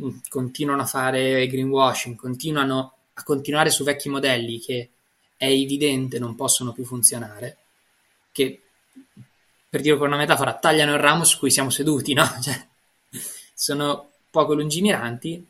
mm, 0.00 0.08
continuano 0.28 0.82
a 0.82 0.86
fare 0.86 1.46
greenwashing, 1.46 2.16
continuano 2.16 2.92
a 3.14 3.22
continuare 3.22 3.70
su 3.70 3.84
vecchi 3.84 4.08
modelli 4.08 4.58
che 4.60 4.90
è 5.36 5.46
evidente 5.46 6.18
non 6.18 6.34
possono 6.34 6.72
più 6.72 6.84
funzionare, 6.84 7.58
che 8.32 8.60
per 9.68 9.80
dire 9.80 9.96
con 9.96 10.08
una 10.08 10.16
metafora 10.16 10.54
tagliano 10.54 10.92
il 10.92 11.00
ramo 11.00 11.24
su 11.24 11.38
cui 11.38 11.50
siamo 11.50 11.70
seduti, 11.70 12.12
no? 12.12 12.24
Cioè, 12.40 12.66
sono 13.54 14.10
poco 14.30 14.54
lungimiranti. 14.54 15.46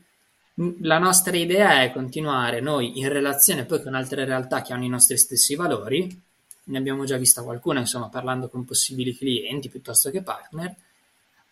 La 0.80 0.98
nostra 0.98 1.36
idea 1.36 1.82
è 1.82 1.92
continuare 1.92 2.60
noi 2.60 2.98
in 2.98 3.08
relazione 3.08 3.64
poi 3.64 3.82
con 3.82 3.94
altre 3.94 4.24
realtà 4.24 4.62
che 4.62 4.72
hanno 4.72 4.84
i 4.84 4.88
nostri 4.88 5.18
stessi 5.18 5.54
valori, 5.56 6.22
ne 6.64 6.78
abbiamo 6.78 7.04
già 7.04 7.16
vista 7.16 7.42
qualcuna, 7.42 7.80
insomma, 7.80 8.08
parlando 8.08 8.48
con 8.48 8.64
possibili 8.64 9.16
clienti 9.16 9.68
piuttosto 9.68 10.10
che 10.10 10.22
partner, 10.22 10.74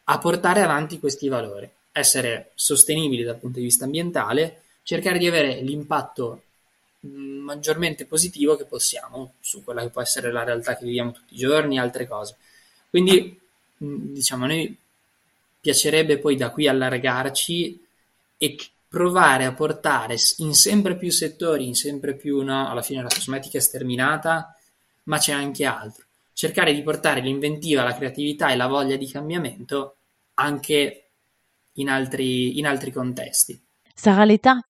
a 0.05 0.19
portare 0.19 0.63
avanti 0.63 0.99
questi 0.99 1.29
valori, 1.29 1.69
essere 1.91 2.53
sostenibili 2.55 3.23
dal 3.23 3.39
punto 3.39 3.59
di 3.59 3.65
vista 3.65 3.85
ambientale, 3.85 4.63
cercare 4.83 5.19
di 5.19 5.27
avere 5.27 5.61
l'impatto 5.61 6.43
mm, 7.07 7.41
maggiormente 7.41 8.07
positivo 8.07 8.57
che 8.57 8.65
possiamo 8.65 9.35
su 9.41 9.63
quella 9.63 9.83
che 9.83 9.91
può 9.91 10.03
essere 10.03 10.33
la 10.33 10.45
realtà 10.45 10.77
che 10.77 10.85
viviamo 10.85 11.13
tutti 11.13 11.35
i 11.35 11.39
giorni 11.39 11.79
altre 11.79 12.07
cose. 12.07 12.37
Quindi, 12.91 13.39
mm, 13.83 14.13
diciamo, 14.13 14.45
a 14.45 14.49
noi 14.49 14.77
piacerebbe 15.61 16.19
poi 16.19 16.37
da 16.37 16.51
qui 16.51 16.67
allargarci 16.67 17.81
e 18.37 18.57
provare 18.89 19.45
a 19.45 19.55
portare 19.55 20.17
in 20.39 20.55
sempre 20.55 20.97
più 20.97 21.11
settori, 21.11 21.67
in 21.67 21.75
sempre 21.75 22.15
più, 22.15 22.43
no, 22.43 22.69
alla 22.69 22.83
fine 22.83 23.01
la 23.01 23.09
cosmetica 23.09 23.59
è 23.59 23.61
sterminata, 23.61 24.55
ma 25.05 25.19
c'è 25.19 25.33
anche 25.33 25.65
altro. 25.65 26.05
Cercare 26.35 26.75
di 26.75 26.83
portare 26.83 27.21
l'inventiva, 27.21 27.85
la 27.85 27.95
creatività 27.95 28.51
e 28.51 28.57
la 28.57 28.67
voglia 28.67 28.97
di 28.97 29.09
cambiamento 29.09 29.97
anche 30.35 31.05
in 31.75 31.89
altri, 31.89 32.59
in 32.59 32.67
altri 32.67 32.91
contesti. 32.91 33.59
Sarà 33.95 34.25
l'età 34.25 34.61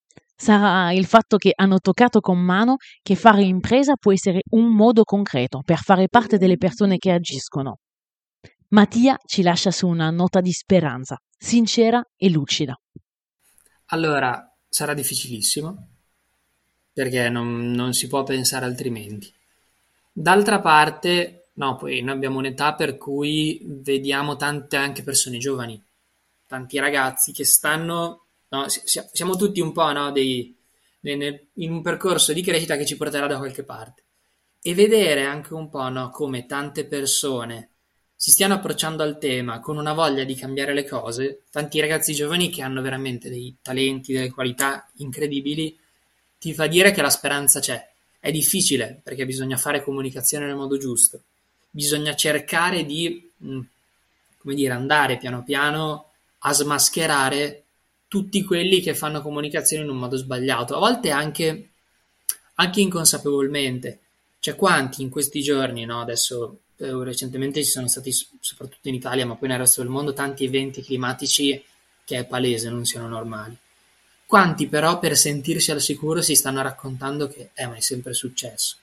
sarà 0.43 0.93
il 0.93 1.07
fatto 1.07 1.37
che 1.37 1.53
hanno 1.55 1.79
toccato 1.79 2.19
con 2.19 2.37
mano 2.37 2.75
che 3.01 3.15
fare 3.15 3.45
impresa 3.45 3.95
può 3.95 4.13
essere 4.13 4.41
un 4.51 4.75
modo 4.75 5.05
concreto 5.05 5.61
per 5.65 5.79
fare 5.79 6.09
parte 6.09 6.37
delle 6.37 6.57
persone 6.57 6.99
che 6.99 7.13
agiscono. 7.13 7.79
Mattia 8.71 9.17
ci 9.25 9.43
lascia 9.43 9.71
su 9.71 9.87
una 9.87 10.11
nota 10.11 10.41
di 10.41 10.51
speranza, 10.51 11.17
sincera 11.39 12.03
e 12.17 12.29
lucida. 12.29 12.75
Allora, 13.87 14.53
sarà 14.69 14.95
difficilissimo, 14.95 15.89
perché 16.93 17.29
non, 17.29 17.71
non 17.71 17.93
si 17.93 18.09
può 18.09 18.25
pensare 18.25 18.65
altrimenti. 18.65 19.33
D'altra 20.11 20.61
parte, 20.61 21.51
no, 21.53 21.77
poi 21.77 22.01
noi 22.01 22.17
abbiamo 22.17 22.39
un'età 22.39 22.75
per 22.75 22.99
cui 22.99 23.63
vediamo 23.65 24.35
tante 24.35 24.77
anche 24.77 25.05
persone 25.05 25.39
giovani, 25.39 25.81
tanti 26.49 26.81
ragazzi 26.81 27.31
che 27.31 27.45
stanno 27.45 28.22
no? 28.53 28.67
siamo 28.69 29.37
tutti 29.37 29.61
un 29.61 29.73
po' 29.73 29.91
no, 29.93 30.13
dei, 30.13 30.55
in 31.01 31.73
un 31.73 31.83
percorso 31.83 32.33
di 32.33 32.43
crescita 32.43 32.77
che 32.77 32.87
ci 32.87 32.97
porterà 32.97 33.27
da 33.27 33.39
qualche 33.39 33.65
parte. 33.65 34.03
E 34.61 34.75
vedere 34.75 35.25
anche 35.25 35.55
un 35.55 35.69
po' 35.69 35.89
no, 35.89 36.11
come 36.11 36.47
tante 36.47 36.85
persone 36.85 37.71
si 38.15 38.31
stiano 38.31 38.55
approcciando 38.55 39.03
al 39.03 39.19
tema 39.19 39.59
con 39.59 39.77
una 39.77 39.95
voglia 39.95 40.23
di 40.23 40.37
cambiare 40.37 40.75
le 40.75 40.87
cose, 40.87 41.43
tanti 41.51 41.81
ragazzi 41.81 42.15
giovani 42.15 42.51
che 42.51 42.63
hanno 42.63 42.81
veramente 42.81 43.29
dei 43.29 43.57
talenti, 43.61 44.13
delle 44.13 44.31
qualità 44.31 44.89
incredibili, 44.99 45.77
ti 46.39 46.55
fa 46.55 46.69
dire 46.69 46.93
che 46.93 47.03
la 47.03 47.11
speranza 47.11 47.59
c'è. 47.59 47.91
È 48.21 48.31
difficile 48.31 49.01
perché 49.03 49.27
bisogna 49.27 49.57
fare 49.57 49.83
comunicazione 49.83 50.47
nel 50.47 50.55
modo 50.55 50.77
giusto, 50.77 51.23
bisogna 51.69 52.15
cercare 52.15 52.85
di, 52.85 53.29
mm, 53.45 53.61
come 54.39 54.55
dire, 54.55 54.73
andare 54.73 55.19
piano 55.19 55.43
piano 55.43 56.11
a 56.39 56.53
smascherare 56.53 57.62
tutti 58.13 58.43
quelli 58.43 58.83
che 58.83 58.95
fanno 58.95 59.23
comunicazione 59.23 59.85
in 59.85 59.89
un 59.89 59.97
modo 59.97 60.19
sbagliato, 60.19 60.77
a 60.77 60.79
volte 60.79 61.11
anche, 61.11 61.71
anche 62.57 62.81
inconsapevolmente. 62.83 64.01
Cioè, 64.39 64.55
quanti 64.55 65.01
in 65.01 65.09
questi 65.09 65.41
giorni, 65.41 65.87
no? 65.87 66.03
Adesso 66.03 66.59
eh, 66.77 67.05
recentemente 67.05 67.65
ci 67.65 67.71
sono 67.71 67.89
stati, 67.89 68.13
soprattutto 68.13 68.89
in 68.89 68.97
Italia, 68.97 69.25
ma 69.25 69.35
poi 69.37 69.49
nel 69.49 69.61
resto 69.61 69.81
del 69.81 69.89
mondo, 69.89 70.13
tanti 70.13 70.45
eventi 70.45 70.83
climatici 70.83 71.65
che 72.05 72.19
è 72.19 72.27
palese 72.27 72.69
non 72.69 72.85
siano 72.85 73.09
normali. 73.09 73.57
Quanti 74.27 74.67
però 74.69 74.99
per 74.99 75.17
sentirsi 75.17 75.71
al 75.71 75.81
sicuro 75.81 76.21
si 76.21 76.35
stanno 76.35 76.61
raccontando 76.61 77.29
che 77.29 77.53
eh, 77.55 77.67
ma 77.67 77.77
è 77.77 77.81
sempre 77.81 78.13
successo. 78.13 78.77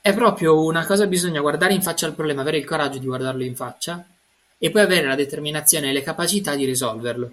È 0.00 0.14
proprio 0.14 0.62
una 0.62 0.86
cosa, 0.86 1.08
bisogna 1.08 1.40
guardare 1.40 1.74
in 1.74 1.82
faccia 1.82 2.06
al 2.06 2.14
problema, 2.14 2.42
avere 2.42 2.58
il 2.58 2.64
coraggio 2.64 2.98
di 2.98 3.06
guardarlo 3.06 3.42
in 3.42 3.56
faccia 3.56 4.06
e 4.56 4.70
poi 4.70 4.82
avere 4.82 5.08
la 5.08 5.16
determinazione 5.16 5.90
e 5.90 5.92
le 5.92 6.02
capacità 6.02 6.54
di 6.54 6.64
risolverlo. 6.64 7.32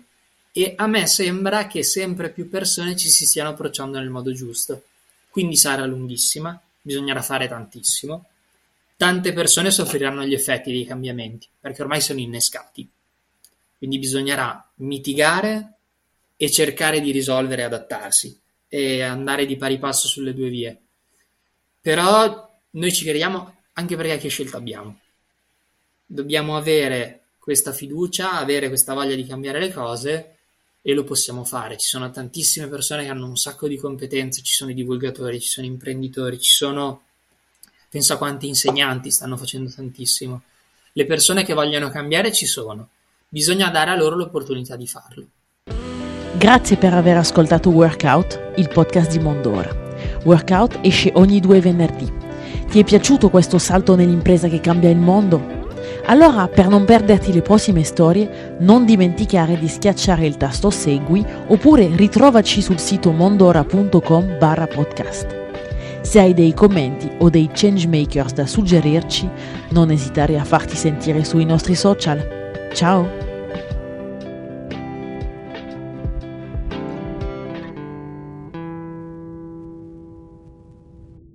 E 0.56 0.76
a 0.78 0.86
me 0.86 1.08
sembra 1.08 1.66
che 1.66 1.82
sempre 1.82 2.30
più 2.30 2.48
persone 2.48 2.96
ci 2.96 3.10
si 3.10 3.26
stiano 3.26 3.50
approcciando 3.50 3.98
nel 3.98 4.12
modo 4.12 4.32
giusto. 4.34 4.84
Quindi 5.32 5.56
sarà 5.56 5.84
lunghissima, 5.86 6.62
bisognerà 6.80 7.24
fare 7.24 7.48
tantissimo. 7.48 8.28
Tante 8.96 9.34
persone 9.34 9.72
soffriranno 9.72 10.24
gli 10.24 10.36
effetti 10.36 10.72
dei 10.72 10.86
cambiamenti, 10.86 11.48
perché 11.60 11.82
ormai 11.82 12.02
sono 12.02 12.20
innescati. 12.20 12.88
Quindi 13.80 13.98
bisognerà 13.98 14.70
mitigare 14.76 15.74
e 16.38 16.52
cercare 16.52 17.02
di 17.02 17.10
risolvere 17.10 17.64
e 17.64 17.66
adattarsi 17.66 18.40
e 18.68 19.02
andare 19.02 19.48
di 19.48 19.58
pari 19.58 19.80
passo 19.80 20.08
sulle 20.08 20.36
due 20.36 20.50
vie. 20.50 20.80
Però 21.82 22.60
noi 22.70 22.94
ci 22.94 23.06
crediamo 23.06 23.56
anche 23.74 23.96
perché 23.96 24.20
che 24.20 24.28
scelta 24.28 24.58
abbiamo? 24.58 25.00
Dobbiamo 26.06 26.56
avere 26.56 27.22
questa 27.40 27.74
fiducia, 27.74 28.34
avere 28.34 28.68
questa 28.68 28.94
voglia 28.94 29.16
di 29.16 29.26
cambiare 29.26 29.60
le 29.60 29.74
cose 29.74 30.38
e 30.86 30.94
lo 30.94 31.04
possiamo 31.04 31.46
fare. 31.46 31.78
Ci 31.78 31.88
sono 31.88 32.12
tantissime 32.12 32.68
persone 32.68 33.04
che 33.04 33.10
hanno 33.10 33.26
un 33.26 33.38
sacco 33.38 33.68
di 33.68 33.78
competenze, 33.78 34.44
ci 34.44 34.54
sono 34.54 34.70
i 34.70 34.76
divulgatori, 34.76 35.40
ci 35.40 35.48
sono 35.48 35.66
imprenditori, 35.66 36.40
ci 36.40 36.52
sono 36.52 37.02
penso 37.90 38.14
a 38.14 38.18
quanti 38.18 38.48
insegnanti 38.48 39.12
stanno 39.12 39.38
facendo 39.38 39.72
tantissimo. 39.72 40.42
Le 40.92 41.06
persone 41.06 41.44
che 41.44 41.54
vogliono 41.54 41.90
cambiare 41.90 42.34
ci 42.34 42.48
sono, 42.48 42.90
bisogna 43.30 43.70
dare 43.70 43.92
a 43.92 43.96
loro 43.96 44.16
l'opportunità 44.16 44.76
di 44.76 44.88
farlo. 44.88 45.26
Grazie 46.36 46.76
per 46.78 46.94
aver 46.94 47.18
ascoltato 47.18 47.70
Workout, 47.70 48.54
il 48.58 48.68
podcast 48.68 49.12
di 49.12 49.20
Mondora. 49.20 49.72
Workout 50.24 50.80
esce 50.82 51.12
ogni 51.14 51.40
due 51.40 51.62
venerdì. 51.62 52.12
Ti 52.68 52.80
è 52.80 52.84
piaciuto 52.84 53.30
questo 53.30 53.60
salto 53.60 53.96
nell'impresa 53.96 54.48
che 54.48 54.60
cambia 54.60 54.90
il 54.90 54.98
mondo? 54.98 55.63
Allora, 56.06 56.48
per 56.48 56.68
non 56.68 56.84
perderti 56.84 57.32
le 57.32 57.42
prossime 57.42 57.84
storie, 57.84 58.56
non 58.60 58.86
dimenticare 58.86 59.58
di 59.58 59.68
schiacciare 59.68 60.26
il 60.26 60.38
tasto 60.38 60.70
Segui 60.70 61.26
oppure 61.48 61.90
ritrovaci 61.96 62.62
sul 62.62 62.80
sito 62.80 63.12
mondora.com 63.12 64.38
barra 64.38 64.68
podcast. 64.68 65.42
Se 66.02 66.20
hai 66.20 66.34
dei 66.34 66.54
commenti 66.54 67.10
o 67.20 67.30
dei 67.30 67.50
changemakers 67.52 68.34
da 68.34 68.46
suggerirci, 68.46 69.30
non 69.70 69.90
esitare 69.90 70.38
a 70.38 70.44
farti 70.44 70.76
sentire 70.76 71.24
sui 71.24 71.46
nostri 71.46 71.76
social. 71.76 72.70
Ciao! 72.74 73.33